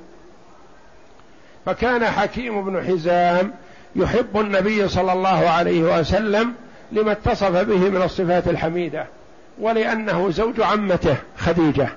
[1.66, 3.54] فكان حكيم بن حزام
[3.96, 6.54] يحب النبي صلى الله عليه وسلم
[6.92, 9.08] لما اتصف به من الصفات الحميدة
[9.60, 11.90] ولأنه زوج عمته خديجة.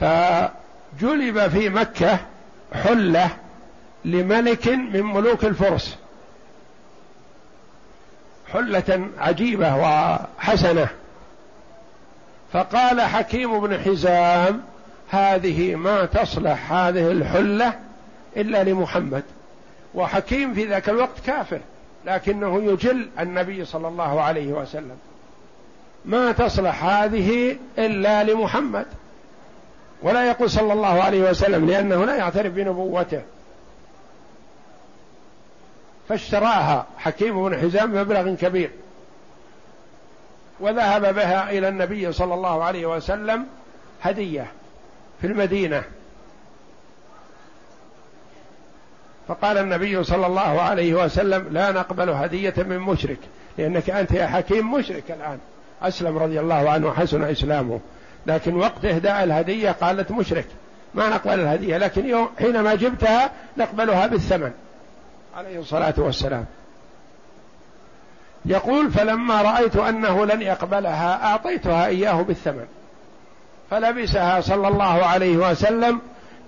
[0.00, 2.18] فجلب في مكة
[2.74, 3.30] حلة
[4.04, 5.98] لملك من ملوك الفرس.
[8.52, 10.88] حلة عجيبة وحسنة.
[12.52, 14.62] فقال حكيم بن حزام
[15.10, 17.72] هذه ما تصلح هذه الحلة
[18.36, 19.22] إلا لمحمد.
[19.94, 21.60] وحكيم في ذاك الوقت كافر
[22.04, 24.96] لكنه يجل النبي صلى الله عليه وسلم.
[26.04, 28.86] ما تصلح هذه إلا لمحمد.
[30.02, 33.22] ولا يقول صلى الله عليه وسلم لأنه لا يعترف بنبوته.
[36.08, 36.86] فاشتراها.
[36.98, 38.70] حكيم بن حزام بمبلغ كبير.
[40.60, 43.46] وذهب بها إلى النبي صلى الله عليه وسلم
[44.02, 44.46] هدية
[45.20, 45.82] في المدينة.
[49.28, 53.18] فقال النبي صلى الله عليه وسلم لا نقبل هدية من مشرك
[53.58, 55.38] لأنك أنت يا حكيم مشرك الآن.
[55.82, 57.80] أسلم رضي الله عنه وحسن إسلامه.
[58.26, 60.46] لكن وقت إهداء الهدية قالت مشرك.
[60.94, 64.52] ما نقبل الهدية لكن يوم حينما جبتها نقبلها بالثمن.
[65.36, 66.44] عليه الصلاة والسلام.
[68.44, 72.66] يقول فلما رأيت أنه لن يقبلها أعطيتها إياه بالثمن.
[73.70, 76.00] فلبسها صلى الله عليه وسلم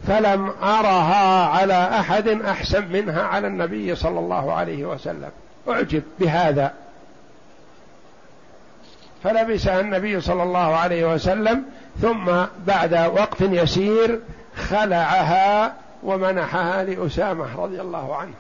[0.07, 5.31] فلم أرها على أحد أحسن منها على النبي صلى الله عليه وسلم.
[5.69, 6.73] أعجب بهذا.
[9.25, 11.65] فلبسها النبي صلى الله عليه وسلم
[12.03, 12.33] ثم
[12.67, 14.21] بعد وقت يسير
[14.57, 18.35] خلعها ومنحها لأسامة رضي الله عنه.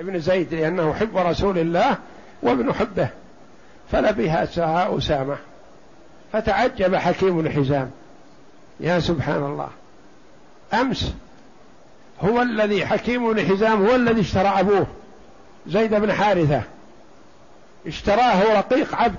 [0.00, 1.96] ابن زيد لأنه حب رسول الله
[2.42, 3.08] وابن حبه
[3.92, 5.36] فلبسها أسامة.
[6.32, 7.90] فتعجب حكيم الحزام
[8.80, 9.68] يا سبحان الله.
[10.74, 11.14] أمس
[12.20, 14.86] هو الذي حكيم بن حزام هو الذي اشترى أبوه
[15.66, 16.62] زيد بن حارثة.
[17.86, 19.18] اشتراه رقيق عبد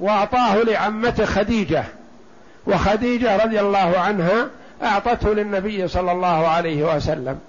[0.00, 1.84] وأعطاه لعمته خديجة.
[2.66, 4.48] وخديجة رضي الله عنها
[4.82, 7.40] أعطته للنبي صلى الله عليه وسلم.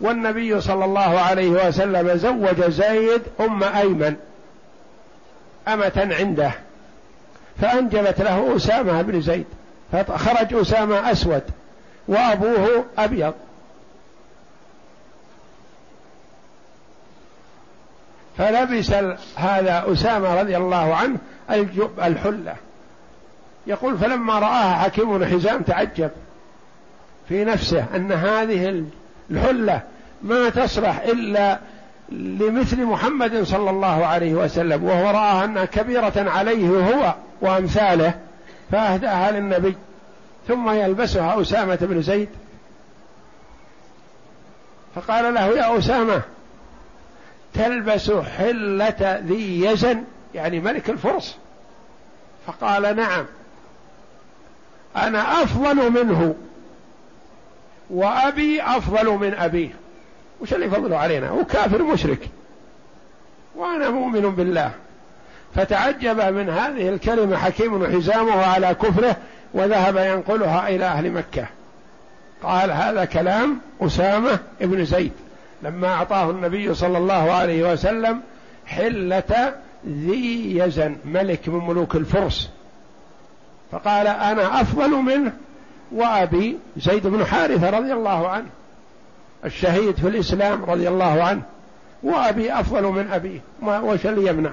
[0.00, 4.16] والنبي صلى الله عليه وسلم زوج زيد أم أيمن
[5.68, 6.52] أمة عنده
[7.60, 9.46] فأنجبت له أسامة بن زيد
[9.92, 11.42] فخرج أسامة أسود
[12.08, 13.34] وأبوه أبيض.
[18.38, 18.92] فلبس
[19.36, 21.18] هذا أسامة رضي الله عنه
[21.98, 22.56] الحلة.
[23.66, 26.10] يقول فلما رآها حكيم بن حزام تعجب
[27.28, 28.84] في نفسه أن هذه
[29.30, 29.82] الحلة
[30.22, 31.58] ما تصلح إلا
[32.12, 38.14] لمثل محمد صلى الله عليه وسلم وهو رآها أنها كبيرة عليه هو وأمثاله
[38.72, 39.76] فأهدأها للنبي
[40.48, 42.28] ثم يلبسها أسامة بن زيد.
[44.94, 46.22] فقال له يا أسامة
[47.54, 50.04] تلبس حلة ذي يزن
[50.34, 51.36] يعني ملك الفرس.
[52.46, 53.24] فقال نعم
[54.96, 56.34] أنا أفضل منه
[57.90, 59.79] وأبي أفضل من أبيه.
[60.40, 62.28] وش اللي فضله علينا؟ هو كافر مشرك.
[63.56, 64.70] وأنا مؤمن بالله.
[65.54, 69.16] فتعجب من هذه الكلمة حكيم حزامه على كفره
[69.54, 71.46] وذهب ينقلها إلى أهل مكة.
[72.42, 75.12] قال هذا كلام أسامة ابن زيد.
[75.62, 78.20] لما أعطاه النبي صلى الله عليه وسلم
[78.66, 79.54] حلة
[79.88, 82.50] ذي يزن ملك من ملوك الفرس.
[83.72, 85.32] فقال أنا أفضل منه
[85.92, 88.48] وأبي زيد بن حارثة رضي الله عنه.
[89.44, 91.42] الشهيد في الإسلام رضي الله عنه
[92.02, 94.50] وأبي أفضل من أبيه وش اللي يمنع؟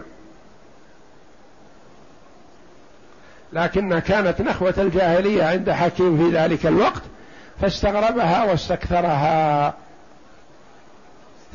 [3.53, 7.01] لكن كانت نخوة الجاهلية عند حكيم في ذلك الوقت
[7.61, 9.73] فاستغربها واستكثرها.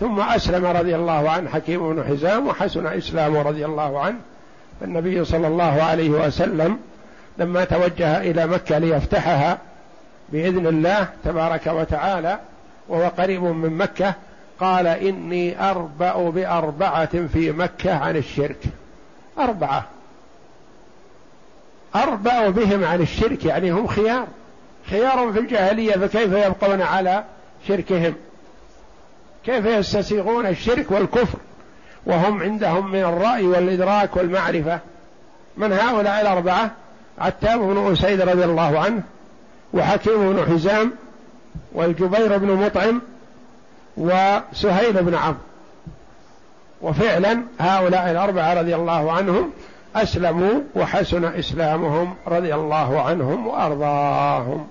[0.01, 4.19] ثم أسلم رضي الله عنه حكيم بن حزام وحسن إسلامه رضي الله عنه.
[4.83, 6.79] النبي صلى الله عليه وسلم
[7.39, 9.59] لما توجه إلى مكة ليفتحها
[10.29, 12.39] بإذن الله تبارك وتعالى
[12.89, 14.15] وهو قريب من مكة
[14.61, 18.61] قال إني أربأ بأربعة في مكة عن الشرك.
[19.39, 19.85] أربعة.
[21.97, 24.27] أربأ بهم عن الشرك يعني هم خيار.
[24.91, 27.25] خيار في الجاهلية فكيف يبقون على
[27.69, 28.15] شركهم؟
[29.45, 31.39] كيف يستسيغون الشرك والكفر؟
[32.07, 34.81] وهم عندهم من الرأي والإدراك والمعرفة.
[35.57, 36.71] من هؤلاء الأربعة؟
[37.19, 39.03] عتاب بن أسيد رضي الله عنه
[39.75, 40.93] وحكيم بن حزام
[41.73, 43.03] والجبير بن مطعم
[43.97, 45.39] وسهيل بن عمرو
[46.83, 49.51] وفعلا هؤلاء الأربعة رضي الله عنهم
[49.97, 54.69] أسلموا وحسن إسلامهم رضي الله عنهم وأرضاهم.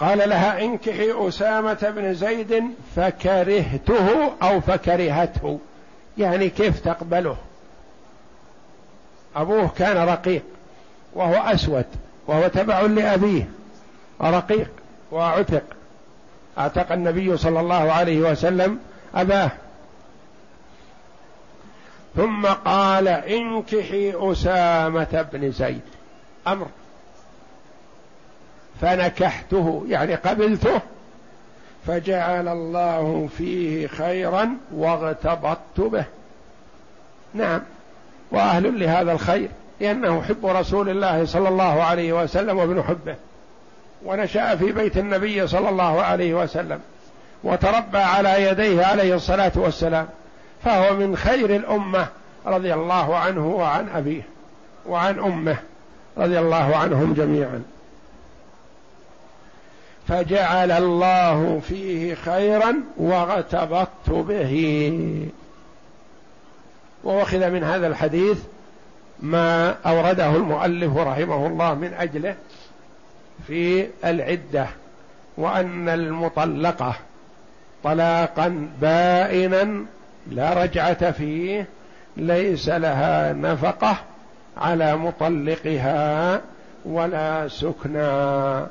[0.00, 2.64] قال لها انكحي أسامة بن زيد
[2.96, 5.58] فكرهته أو فكرهته.
[6.18, 7.36] يعني كيف تقبله؟
[9.36, 10.42] أبوه كان رقيق
[11.14, 11.84] وهو أسود
[12.26, 13.48] وهو تبع لأبيه
[14.22, 14.70] رقيق
[15.12, 15.62] وعتق.
[16.58, 18.78] أعتق النبي صلى الله عليه وسلم
[19.14, 19.50] أباه.
[22.16, 25.80] ثم قال انكحي أسامة بن زيد.
[26.46, 26.66] أمر.
[28.80, 30.80] فنكحته يعني قبلته
[31.86, 36.04] فجعل الله فيه خيرا واغتبطت به.
[37.34, 37.60] نعم.
[38.30, 39.48] وأهل لهذا الخير
[39.80, 43.14] لأنه حب رسول الله صلى الله عليه وسلم وابن حبه.
[44.04, 46.80] ونشأ في بيت النبي صلى الله عليه وسلم
[47.44, 50.08] وتربى على يديه عليه الصلاة والسلام
[50.64, 52.06] فهو من خير الأمة
[52.46, 54.22] رضي الله عنه وعن أبيه
[54.86, 55.56] وعن أمه
[56.18, 57.62] رضي الله عنهم جميعا.
[60.08, 65.28] فجعل الله فيه خيرا واغتبطت به.
[67.04, 68.38] وأخذ من هذا الحديث
[69.20, 72.34] ما أورده المؤلف رحمه الله من أجله
[73.46, 74.66] في العدة
[75.36, 76.94] وأن المطلقة
[77.84, 79.84] طلاقا بائنا
[80.30, 81.66] لا رجعة فيه
[82.16, 83.96] ليس لها نفقة
[84.56, 86.40] على مطلقها
[86.84, 88.66] ولا سكنى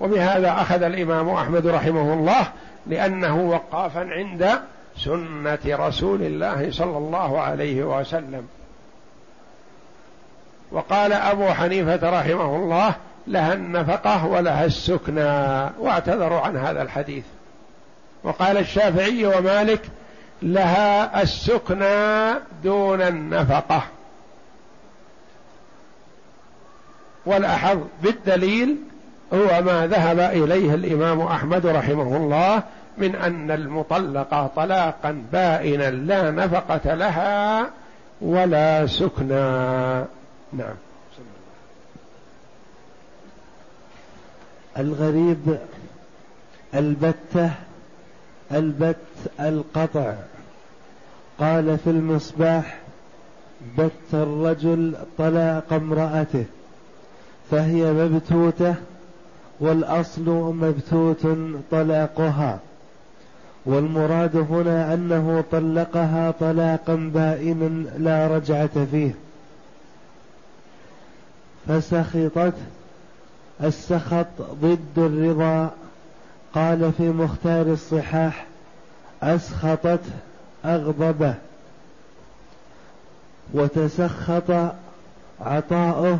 [0.00, 2.46] وبهذا أخذ الإمام أحمد رحمه الله
[2.86, 4.50] لأنه وقافا عند
[4.96, 8.48] سنة رسول الله صلى الله عليه وسلم.
[10.72, 12.94] وقال أبو حنيفة رحمه الله
[13.26, 17.24] لها النفقة ولها السكنى واعتذروا عن هذا الحديث.
[18.22, 19.82] وقال الشافعي ومالك
[20.42, 22.34] لها السكنى
[22.64, 23.82] دون النفقة.
[27.26, 28.76] والأحظ بالدليل
[29.32, 32.62] هو ما ذهب إليه الإمام أحمد رحمه الله
[32.98, 37.66] من أن المطلقة طلاقا بائنا لا نفقة لها
[38.20, 40.04] ولا سكنى
[40.52, 40.74] نعم.
[44.78, 45.58] الغريب
[46.74, 47.50] البتة
[48.52, 48.96] البت
[49.40, 50.14] القطع.
[51.40, 52.78] قال في المصباح
[53.78, 56.44] بت الرجل طلاق امرأته
[57.50, 58.74] فهي مبتوتة
[59.60, 61.26] والأصل مبتوت
[61.70, 62.58] طلاقها.
[63.66, 69.14] والمراد هنا أنه طلقها طلاقا بائنا لا رجعة فيه.
[71.68, 72.54] فسخطت
[73.62, 75.70] السخط ضد الرضا.
[76.54, 78.46] قال في مختار الصحاح
[79.22, 80.00] أسخطت
[80.64, 81.34] أغضبه.
[83.54, 84.72] وتسخط
[85.40, 86.18] عطاؤه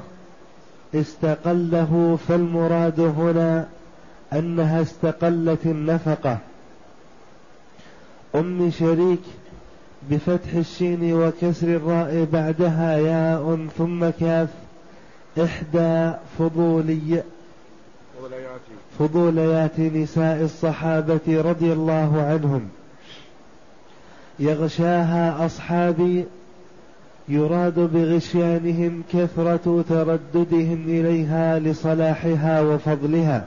[0.95, 3.67] استقله فالمراد هنا
[4.33, 6.39] أنها استقلت النفقة.
[8.35, 9.21] أم شريك
[10.11, 14.49] بفتح الشين وكسر الراء بعدها ياء ثم كاف.
[15.39, 17.23] إحدى فضولي
[18.99, 22.69] فضوليات نساء الصحابة رضي الله عنهم.
[24.39, 26.25] يغشاها أصحابي
[27.29, 33.45] يراد بغشيانهم كثرة ترددهم إليها لصلاحها وفضلها.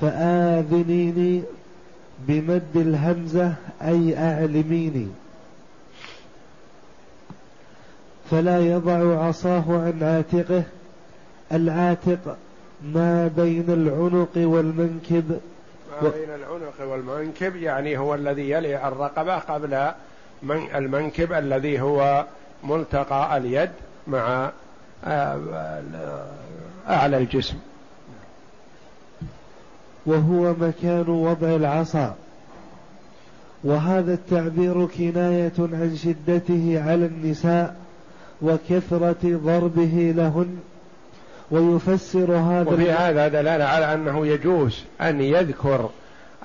[0.00, 1.42] فآذنيني
[2.28, 5.08] بمد الهمزة أي أعلميني.
[8.30, 10.62] فلا يضع عصاه عن عاتقه.
[11.52, 12.36] العاتق
[12.84, 15.40] ما بين العنق والمنكب.
[16.02, 19.92] ما بين العنق والمنكب يعني هو الذي يلي الرقبة قبل
[20.42, 22.24] من المنكب الذي هو
[22.64, 23.70] ملتقى اليد
[24.06, 24.50] مع
[25.04, 25.40] آه،
[26.88, 27.56] أعلى الجسم.
[30.06, 32.14] وهو مكان وضع العصا.
[33.64, 37.76] وهذا التعبير كناية عن شدته على النساء
[38.42, 40.58] وكثرة ضربه لهن.
[41.50, 45.90] ويفسر هذا وفي هذا دلالة على أنه يجوز أن يذكر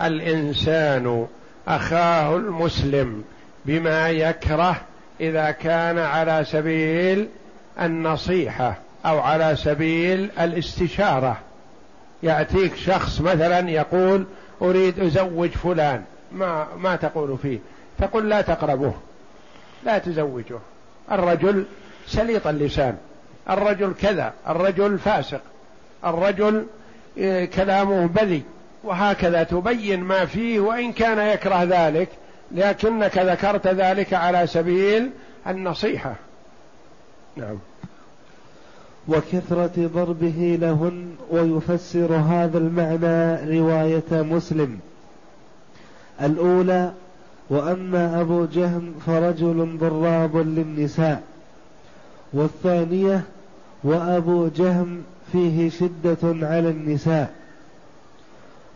[0.01, 1.27] الإنسان
[1.67, 3.23] أخاه المسلم
[3.66, 4.76] بما يكره
[5.22, 7.28] إذا كان على سبيل
[7.82, 11.38] النصيحة أو على سبيل الاستشارة.
[12.24, 14.26] يأتيك شخص مثلا يقول
[14.62, 16.03] أريد أزوج فلان.
[16.32, 17.60] ما ما تقول فيه؟
[17.99, 18.93] تقول لا تقربه
[19.84, 20.60] لا تزوجه
[21.12, 21.66] الرجل
[22.07, 22.97] سليط اللسان.
[23.49, 24.34] الرجل كذا.
[24.47, 25.41] الرجل فاسق.
[26.05, 26.66] الرجل
[27.20, 28.43] آه، كلامه بذي
[28.84, 32.10] وهكذا تبين ما فيه وإن كان يكره ذلك
[32.51, 35.09] لكنك ذكرت ذلك على سبيل
[35.47, 36.15] النصيحة.
[37.35, 37.57] نعم.
[39.07, 44.79] وكثرة ضربه لهن ويفسر هذا المعنى رواية مسلم.
[46.21, 46.91] الأولى
[47.49, 51.23] وأما أبو جهم فرجل ضراب للنساء.
[52.33, 53.21] والثانية
[53.83, 57.33] وأبو جهم فيه شدة على النساء.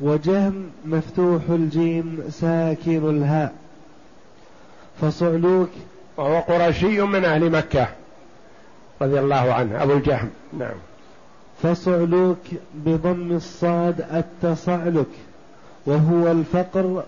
[0.01, 3.62] وجهم مفتوح الجيم ساكن الهاء.
[5.01, 5.69] فصعلوك.
[6.17, 7.87] وهو قرشي من أهل مكة
[9.01, 10.29] رضي الله عنه أبو الجهم.
[10.59, 10.75] نعم.
[11.63, 12.37] فصعلوك
[12.75, 15.07] بضم الصاد التصعلك
[15.85, 17.03] وهو الفقر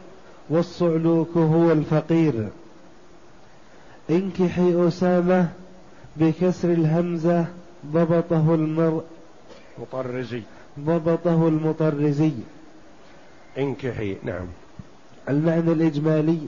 [0.49, 2.47] والصعلوك هو الفقير.
[4.09, 5.49] انكحي أسامة
[6.17, 7.45] بكسر الهمزة
[7.85, 9.03] ضبطه المر
[9.79, 10.41] مطرزي.
[10.79, 12.31] ضبطه المطرزي.
[13.57, 14.45] انكحي نعم.
[15.29, 16.39] المعنى الإجمالي.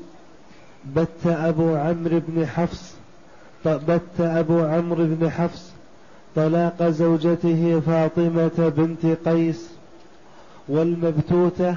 [0.95, 2.93] بت أبو عمرو بن حفص
[3.65, 5.71] بت أبو عمرو بن حفص
[6.35, 9.69] طلاق زوجته فاطمة بنت قيس.
[10.69, 11.75] والمبتوتة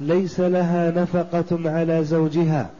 [0.00, 2.70] ليس لها نفقة على زوجها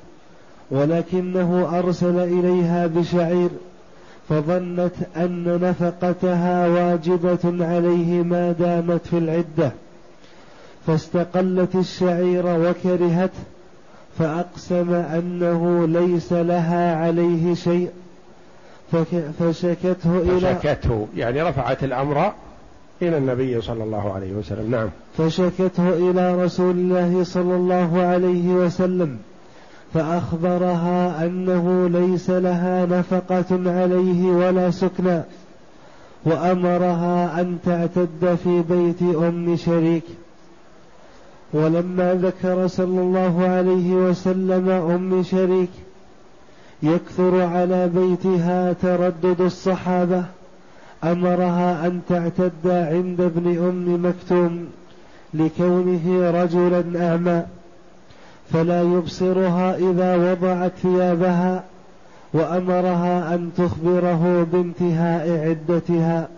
[0.70, 3.50] ولكنه أرسل إليها بشعير
[4.28, 9.72] فظنت أن نفقتها واجبة عليه ما دامت في العدة.
[10.86, 13.30] فاستقلت الشعير وكرهته
[14.18, 17.90] فأقسم أنه ليس لها عليه شيء.
[19.38, 22.32] فشكته إلى فشكته يعني رفعت الأمر
[23.02, 24.70] إلى النبي صلى الله عليه وسلم.
[24.70, 24.88] نعم.
[25.18, 29.18] فشكته إلى رسول الله صلى الله عليه وسلم.
[29.94, 35.22] فأخبرها أنه ليس لها نفقة عليه ولا سكنى.
[36.24, 40.04] وأمرها أن تعتد في بيت أم شريك.
[41.52, 45.70] ولما ذكر صلى الله عليه وسلم أم شريك
[46.82, 50.24] يكثر على بيتها تردد الصحابة
[51.04, 54.66] أمرها أن تعتد عند ابن أم مكتوم
[55.34, 57.42] لكونه رجلا أعمى
[58.52, 61.64] فلا يبصرها إذا وضعت ثيابها
[62.34, 66.28] وأمرها أن تخبره بانتهاء عدتها.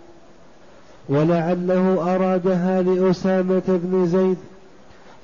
[1.09, 4.37] ولعله أرادها لأسامة بن زيد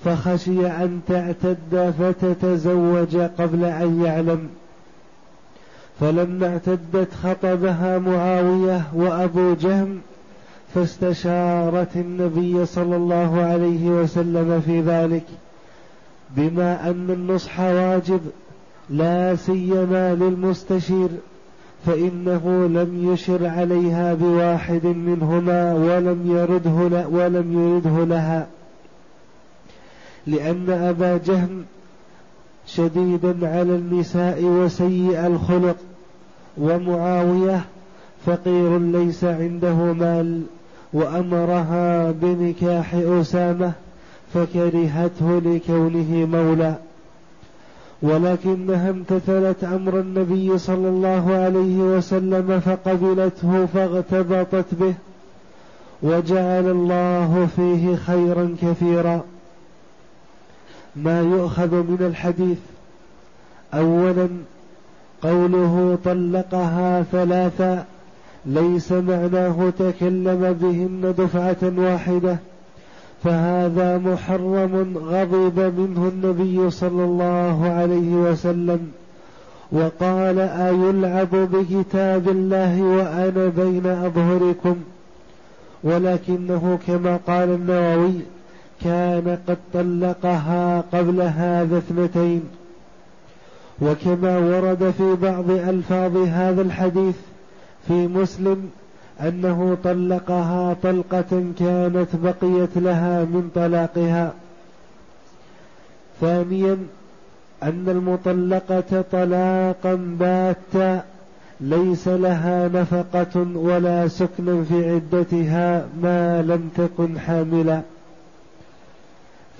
[0.05, 4.47] فخشي أن تعتد فتتزوج قبل أن يعلم.
[5.99, 9.99] فلما اعتدت خطبها معاوية وأبو جهم
[10.75, 15.23] فاستشارت النبي صلى الله عليه وسلم في ذلك
[16.37, 18.19] بما أن النصح واجب
[18.89, 21.09] لا سيما للمستشير
[21.85, 28.47] فإنه لم يشر عليها بواحد منهما ولم يرده ولم يرده لها.
[30.27, 31.63] لأن أبا جهم
[32.67, 35.75] شديدا على النساء وسيء الخلق
[36.57, 37.61] ومعاوية
[38.25, 40.41] فقير ليس عنده مال
[40.93, 43.71] وأمرها بنكاح أسامة
[44.33, 46.75] فكرهته لكونه مولى.
[48.01, 54.93] ولكنها امتثلت أمر النبي صلى الله عليه وسلم فقبلته فاغتبطت به
[56.03, 59.21] وجعل الله فيه خيرا كثيرا.
[60.95, 62.57] ما يؤخذ من الحديث.
[63.73, 64.27] اولا
[65.23, 67.85] قوله طلقها ثلاثا
[68.45, 72.37] ليس معناه تكلم بهن دفعة واحدة
[73.23, 78.91] فهذا محرم غضب منه النبي صلى الله عليه وسلم.
[79.71, 84.75] وقال أيلعب بكتاب الله وأنا بين أظهركم؟
[85.83, 88.13] ولكنه كما قال النووي
[88.83, 92.41] كان قد طلقها قبل هذا اثنتين.
[93.81, 97.15] وكما ورد في بعض ألفاظ هذا الحديث
[97.87, 98.69] في مسلم
[99.21, 104.33] أنه طلقها طلقة كانت بقيت لها من طلاقها.
[106.21, 106.77] ثانيا
[107.63, 111.03] أن المطلقة طلاقا باتا
[111.61, 117.81] ليس لها نفقة ولا سكن في عدتها ما لم تكن حاملا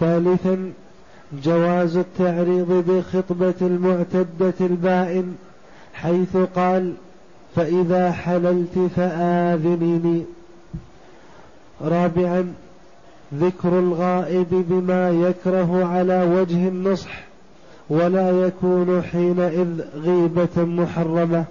[0.02, 0.72] ثالثا
[1.44, 5.36] جواز التعريض بخطبة المعتدة البائن
[5.94, 6.94] حيث قال
[7.56, 10.24] فإذا حللت فآذنيني.
[11.82, 12.54] رابعا
[13.34, 17.24] ذكر الغائب بما يكره على وجه النصح
[17.90, 21.46] ولا يكون حينئذ غيبة محرمة.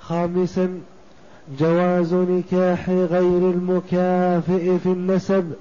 [0.00, 0.80] خامسا
[1.58, 5.52] جواز نكاح غير المكافئ في النسب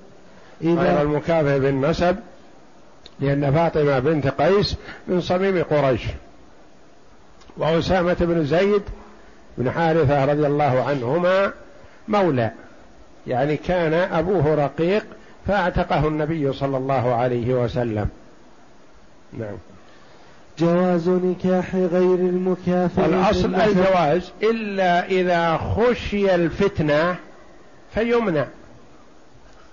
[0.62, 2.16] إذا غير المكافئ في النسب
[3.20, 4.76] لأن فاطمة بنت قيس
[5.08, 6.01] من صميم قريش.
[7.58, 8.82] وأسامة بن زيد
[9.58, 11.51] بن حارثة رضي الله عنهما
[12.08, 12.51] مولى.
[13.28, 15.06] يعني كان أبوه رقيق
[15.47, 18.10] فأعتقه النبي صلى الله عليه وسلم.
[19.34, 19.56] نعم.
[20.60, 27.16] جواز نكاح غير المكافئ الأصل الجواز إلا إذا خشي الفتنة
[27.93, 28.45] فيمنع.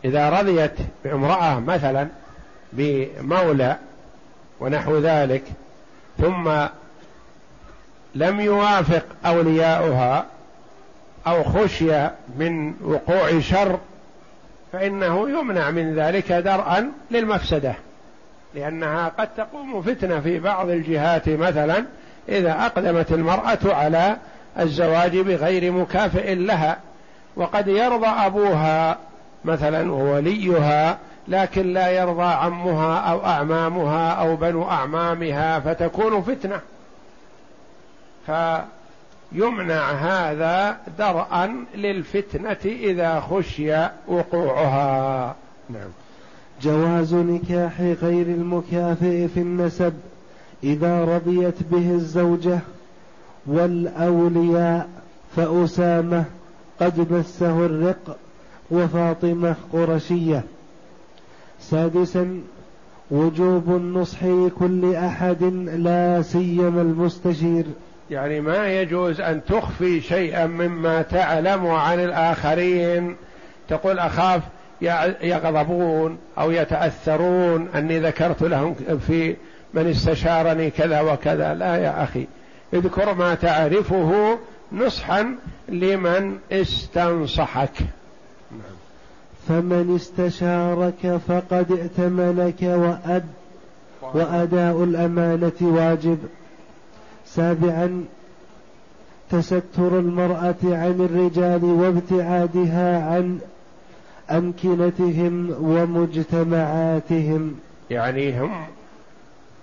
[0.05, 0.74] إذا رضيت
[1.05, 2.09] بامرأة مثلا
[2.72, 3.76] بمولى
[4.61, 5.42] ونحو ذلك
[6.18, 6.50] ثم
[8.14, 10.26] لم يوافق أولياؤها
[11.26, 13.78] أو خشي من وقوع شر
[14.72, 17.74] فإنه يمنع من ذلك درءا للمفسدة
[18.55, 21.84] لأنها قد تقوم فتنة في بعض الجهات مثلا
[22.28, 24.16] إذا أقدمت المرأة على
[24.61, 26.78] الزواج بغير مكافئ لها
[27.36, 28.98] وقد يرضى أبوها
[29.45, 36.61] مثلا ووليها لكن لا يرضى عمها أو أعمامها أو بنو أعمامها فتكون فتنة.
[38.26, 45.34] فيمنع هذا درءا للفتنة إذا خشي وقوعها.
[45.70, 45.90] نعم.
[46.62, 49.95] جواز نكاح غير المكافئ في النسب
[50.64, 52.59] إذا رضيت به الزوجة
[53.47, 54.88] والأولياء
[55.36, 56.24] فأسامة
[56.80, 58.16] قد مسه الرق.
[58.73, 60.43] وفاطمة قرشية.
[61.61, 62.41] سادسا
[63.11, 65.43] وجوب النصح لكل أحد
[65.77, 67.64] لا سيما المستشير.
[68.11, 73.16] يعني ما يجوز أن تخفي شيئا مما تعلم عن الآخرين.
[73.68, 74.43] تقول أخاف
[75.23, 78.75] يغضبون أو يتأثرون أني ذكرت لهم
[79.07, 79.37] في
[79.75, 81.55] من استشارني كذا وكذا.
[81.55, 82.27] لا يا أخي
[82.75, 84.39] اذكر ما تعرفه
[84.73, 85.35] نصحا
[85.68, 87.75] لمن استنصحك.
[89.49, 93.24] فمن استشارك فقد ائتمنك وأد
[94.03, 96.18] وأداء الأمانة واجب.
[97.26, 98.05] سابعا
[99.30, 103.38] تستر المرأة عن الرجال وابتعادها عن
[104.30, 107.55] أمكنتهم ومجتمعاتهم.
[107.90, 108.53] يعني هم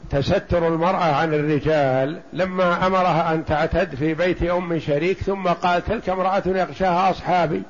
[0.09, 6.09] تستر المرأة عن الرجال لما أمرها أن تعتد في بيت أم شريك ثم قال تلك
[6.09, 7.61] امرأة يغشاها أصحابي.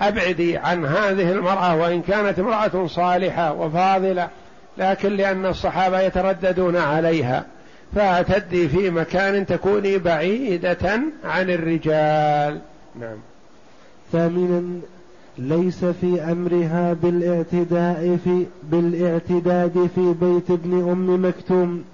[0.00, 4.28] أبعدي عن هذه المرأة وإن كانت امرأة صالحة وفاضلة
[4.78, 7.44] لكن لأن الصحابة يترددون عليها
[7.94, 12.60] فاعتدي في مكان تكوني بعيدة عن الرجال.
[13.00, 13.16] نعم.
[14.12, 14.80] ثامنا
[15.38, 21.84] ليس في أمرها بالاعتداء في بالاعتداد في بيت ابن أم مكتوم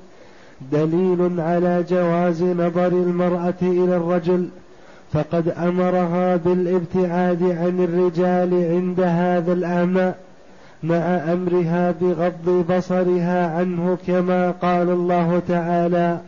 [0.72, 4.48] دليل على جواز نظر المرأة إلى الرجل
[5.12, 10.12] فقد أمرها بالابتعاد عن الرجال عند هذا الأعمى
[10.82, 10.96] مع
[11.32, 16.18] أمرها بغض بصرها عنه كما قال الله تعالى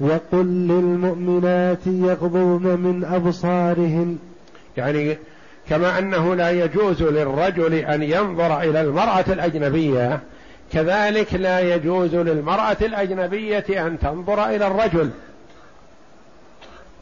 [0.00, 4.18] وقل للمؤمنات يغضون من أبصارهن.
[4.76, 5.18] يعني
[5.68, 10.20] كما أنه لا يجوز للرجل أن ينظر إلى المرأة الأجنبية
[10.72, 15.10] كذلك لا يجوز للمرأة الأجنبية أن تنظر إلى الرجل.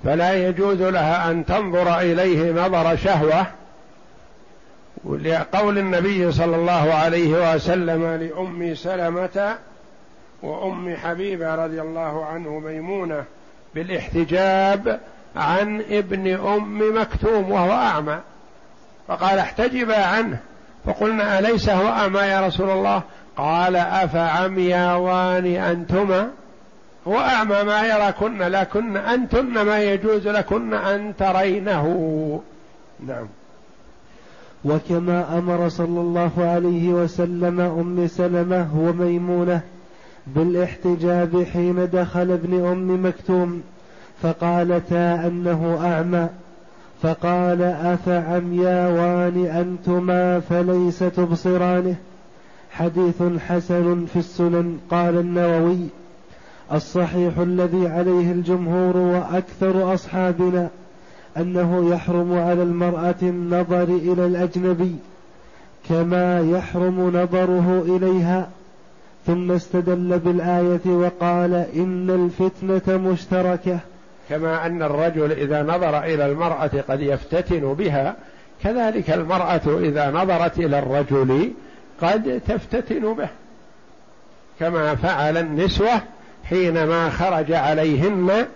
[0.05, 3.47] فلا يجوز لها أن تنظر إليه نظر شهوة
[5.05, 9.57] ولقول النبي صلى الله عليه وسلم لأم سلمة
[10.43, 13.25] وأم حبيبة رضي الله عنه ميمونة
[13.75, 15.01] بالاحتجاب
[15.37, 18.19] عن ابن أم مكتوم وهو أعمى.
[19.09, 20.39] فقال احتجبا عنه.
[20.87, 23.03] فقلنا أليس هو أعمى يا رسول الله؟
[23.37, 26.31] قال أفعمياوان أنتما؟
[27.09, 31.85] هو أعمى ما يراكن لكن أنتن ما يجوز لكن أن ترينه.
[33.07, 33.27] نعم.
[34.65, 39.61] وكما أمر صلى الله عليه وسلم أم سلمة وميمونة
[40.27, 43.63] بالاحتجاب حين دخل ابن أم مكتوم
[44.23, 46.29] فقالتا أنه أعمى.
[47.03, 51.95] فقال افعمياوان أنتما فليس تبصرانه؟
[52.71, 55.79] حديث حسن في السنن قال النووي.
[56.73, 60.69] الصحيح الذي عليه الجمهور وأكثر أصحابنا
[61.37, 64.97] أنه يحرم على المرأة النظر إلى الأجنبي
[65.89, 68.49] كما يحرم نظره إليها
[69.27, 73.79] ثم استدل بالآية وقال إن الفتنة مشتركة.
[74.29, 78.17] كما أن الرجل إذا نظر إلى المرأة قد يفتتن بها
[78.63, 81.53] كذلك المرأة إذا نظرت إلى الرجل
[82.03, 83.29] قد تفتتن به.
[84.61, 86.03] كما فعل النسوة
[86.49, 88.47] حينما خرج عليهن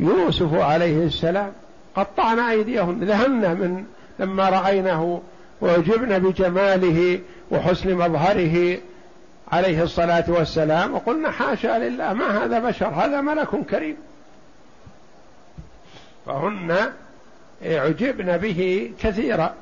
[0.00, 1.52] يوسف عليه السلام
[1.96, 3.84] قطعن أيديهن ذهلن من
[4.18, 5.22] لما رأينه
[5.60, 7.20] وأعجبن بجماله
[7.50, 8.78] وحسن مظهره
[9.52, 13.96] عليه الصلاة والسلام وقلنا حاشا لله ما هذا بشر؟ هذا ملك كريم.
[16.26, 16.92] فهن
[17.66, 19.54] اعجبن به كثيرا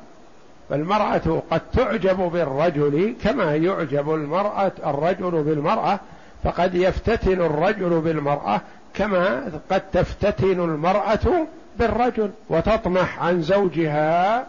[0.69, 6.01] فالمرأة قد تعجب بالرجل كما يعجب المرأة الرجل بالمرأة
[6.45, 8.61] فقد يفتتن الرجل بالمرأة
[8.95, 11.47] كما قد تفتتن المرأة
[11.79, 14.47] بالرجل وتطمح عن زوجها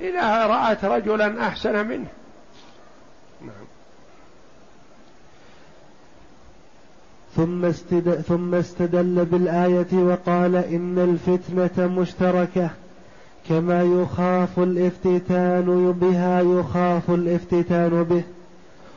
[0.00, 2.06] إذا رأت رجلا أحسن منه.
[3.40, 3.66] نعم.
[7.36, 8.24] ثم, استد...
[8.28, 12.70] ثم استدل بالآية وقال إن الفتنة مشتركة
[13.48, 18.22] كما يخاف الافتتان بها يخاف الافتتان به.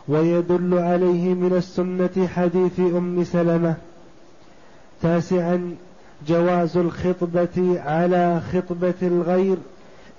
[0.07, 3.75] ويدل عليه من السنة حديث أم سلمة
[5.01, 5.75] تاسعا
[6.27, 9.57] جواز الخطبة على خطبة الغير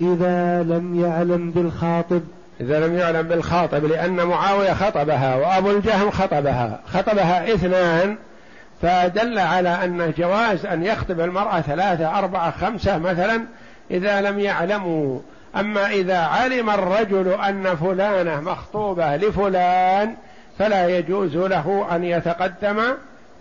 [0.01, 2.23] إذا لم يعلم بالخاطب.
[2.61, 8.17] إذا لم يعلم بالخاطب لأن معاوية خطبها وأبو الجهم خطبها خطبها اثنان
[8.83, 13.41] فدل على أن جواز أن يخطب المرأة ثلاثة أربعة خمسة مثلا
[13.91, 15.19] إذا لم يعلموا.
[15.57, 20.15] أما إذا علم الرجل أن فلانة مخطوبة لفلان
[20.59, 22.83] فلا يجوز له أن يتقدم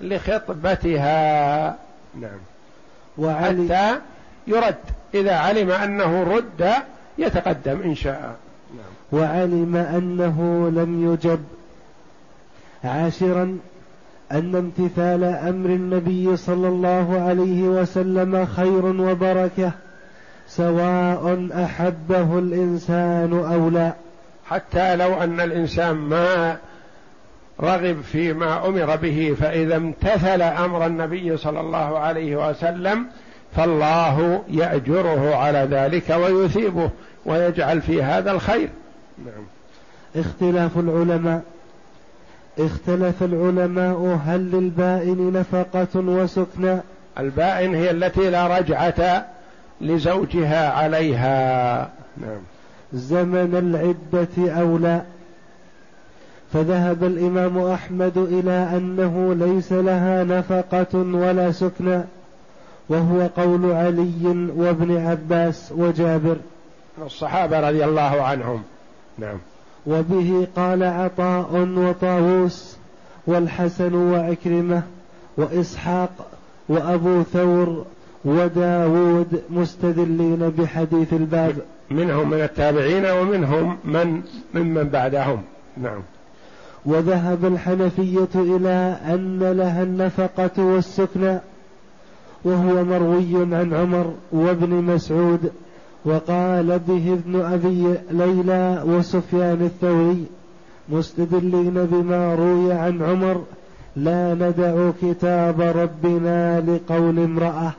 [0.01, 1.65] لخطبتها.
[2.21, 2.39] نعم.
[3.17, 3.99] وعلي حتى
[4.47, 4.75] يرد.
[5.13, 6.71] إذا علم أنه رد
[7.17, 8.35] يتقدم إن شاء.
[8.73, 9.21] نعم.
[9.21, 11.43] وعلم أنه لم يجب.
[12.83, 13.57] عاشرا
[14.31, 19.71] أن امتثال أمر النبي صلى الله عليه وسلم خير وبركة.
[20.55, 23.93] سواء أحبه الإنسان أو لا.
[24.45, 26.57] حتى لو أن الإنسان ما
[27.61, 33.05] رغب فيما أمر به فإذا امتثل أمر النبي صلى الله عليه وسلم
[33.55, 36.89] فالله يأجره على ذلك ويثيبه
[37.25, 38.69] ويجعل في هذا الخير.
[39.25, 39.45] نعم.
[40.15, 41.41] اختلاف العلماء.
[42.59, 46.77] اختلف العلماء هل للبائن نفقة وسكنى
[47.19, 49.25] البائن هي التي لا رجعة
[49.83, 51.89] لزوجها عليها.
[52.17, 52.39] نعم.
[52.93, 55.01] زمن العدة أو لا.
[56.53, 62.01] فذهب الإمام أحمد إلى أنه ليس لها نفقة ولا سكنى
[62.89, 66.37] وهو قول علي وابن عباس وجابر.
[67.05, 68.63] الصحابة رضي الله عنهم.
[69.17, 69.37] نعم.
[69.87, 72.77] وبه قال عطاء وطاووس
[73.27, 74.83] والحسن وعكرمة
[75.37, 76.27] وإسحاق
[76.69, 77.85] وأبو ثور
[78.25, 81.55] وداود مستدلين بحديث الباب.
[81.91, 84.21] منهم من التابعين ومنهم من
[84.53, 85.41] ممن بعدهم.
[85.77, 86.01] نعم.
[86.85, 91.39] وذهب الحنفية إلى أن لها النفقة والسكنى
[92.43, 95.51] وهو مروي عن عمر وابن مسعود
[96.05, 100.25] وقال به ابن أبي ليلى وسفيان الثوري
[100.89, 103.43] مستدلين بما روي عن عمر
[103.95, 107.71] لا ندع كتاب ربنا لقول امرأة.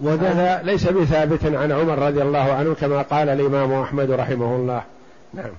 [0.00, 4.82] وهذا ليس بثابت عن عمر رضي الله عنه كما قال الإمام أحمد رحمه الله.
[5.34, 5.50] نعم.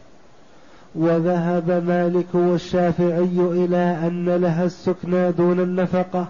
[0.96, 6.28] وذهب مالك والشافعي إلى أن لها السكنى دون النفقة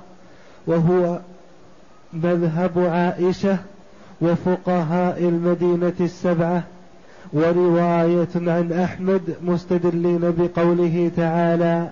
[0.67, 1.19] وهو
[2.13, 3.57] مذهب عائشة
[4.21, 6.63] وفقهاء المدينة السبعة
[7.33, 11.89] ورواية عن أحمد مستدلين بقوله تعالى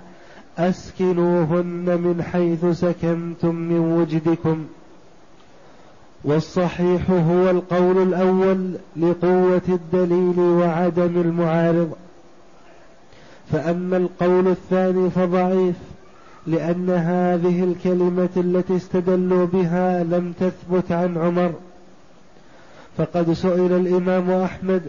[0.57, 4.65] أسكنوهن من حيث سكنتم من وجدكم.
[6.25, 11.91] والصحيح هو القول الأول لقوة الدليل وعدم المعارض.
[13.51, 15.75] فأما القول الثاني فضعيف
[16.47, 21.53] لأن هذه الكلمة التي استدلوا بها لم تثبت عن عمر.
[22.97, 24.81] فقد سئل الإمام أحمد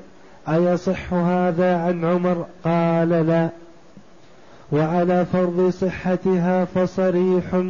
[0.48, 3.48] أيصح هذا عن عمر؟ قال لا.
[4.72, 7.62] وعلى فرض صحتها فصريح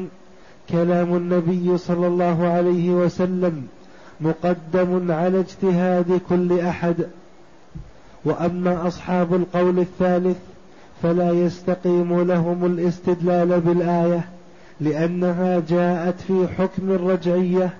[0.70, 3.66] كلام النبي صلى الله عليه وسلم
[4.20, 6.96] مقدم على اجتهاد كل أحد.
[8.24, 10.36] وأما أصحاب القول الثالث
[11.02, 14.24] فلا يستقيم لهم الاستدلال بالآية
[14.80, 17.70] لأنها جاءت في حكم الرجعية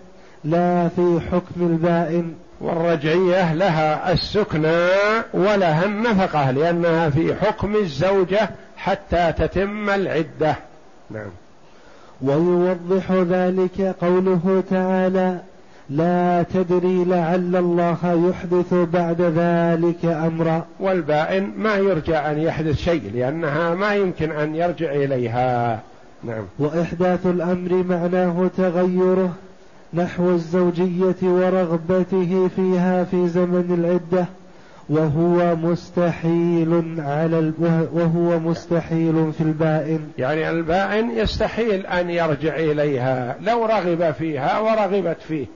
[0.45, 2.35] لا في حكم البائن.
[2.61, 4.89] والرجعية لها السكنى
[5.35, 10.57] ولها النفقة لأنها في حكم الزوجة حتى تتم العدة.
[11.11, 11.31] نعم.
[12.23, 15.39] ويوضح ذلك قوله تعالى
[15.91, 20.65] لا تدري لعل الله يحدث بعد ذلك أمرا.
[20.81, 25.81] والبائن ما يرجى أن يحدث شيء لأنها ما يمكن أن يرجع إليها.
[26.25, 26.45] نعم.
[26.59, 29.33] وإحداث الأمر معناه تغيره
[29.95, 34.27] نحو الزوجية ورغبته فيها في زمن العدة.
[34.89, 37.53] وهو مستحيل على
[37.93, 40.09] وهو مستحيل في البائن.
[40.19, 45.47] يعني البائن يستحيل أن يرجع إليها لو رغب فيها ورغبت فيه.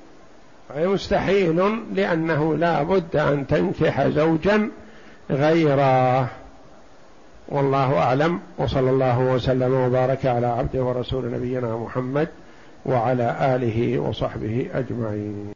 [0.77, 1.63] مستحيل
[1.95, 4.71] لأنه لا بد أن تنكح زوجا
[5.31, 6.29] غيره.
[7.49, 12.29] والله أعلم وصلى الله وسلم وبارك على عبده ورسول نبينا محمد
[12.87, 15.47] وعلى آله وصحبه أجمعين.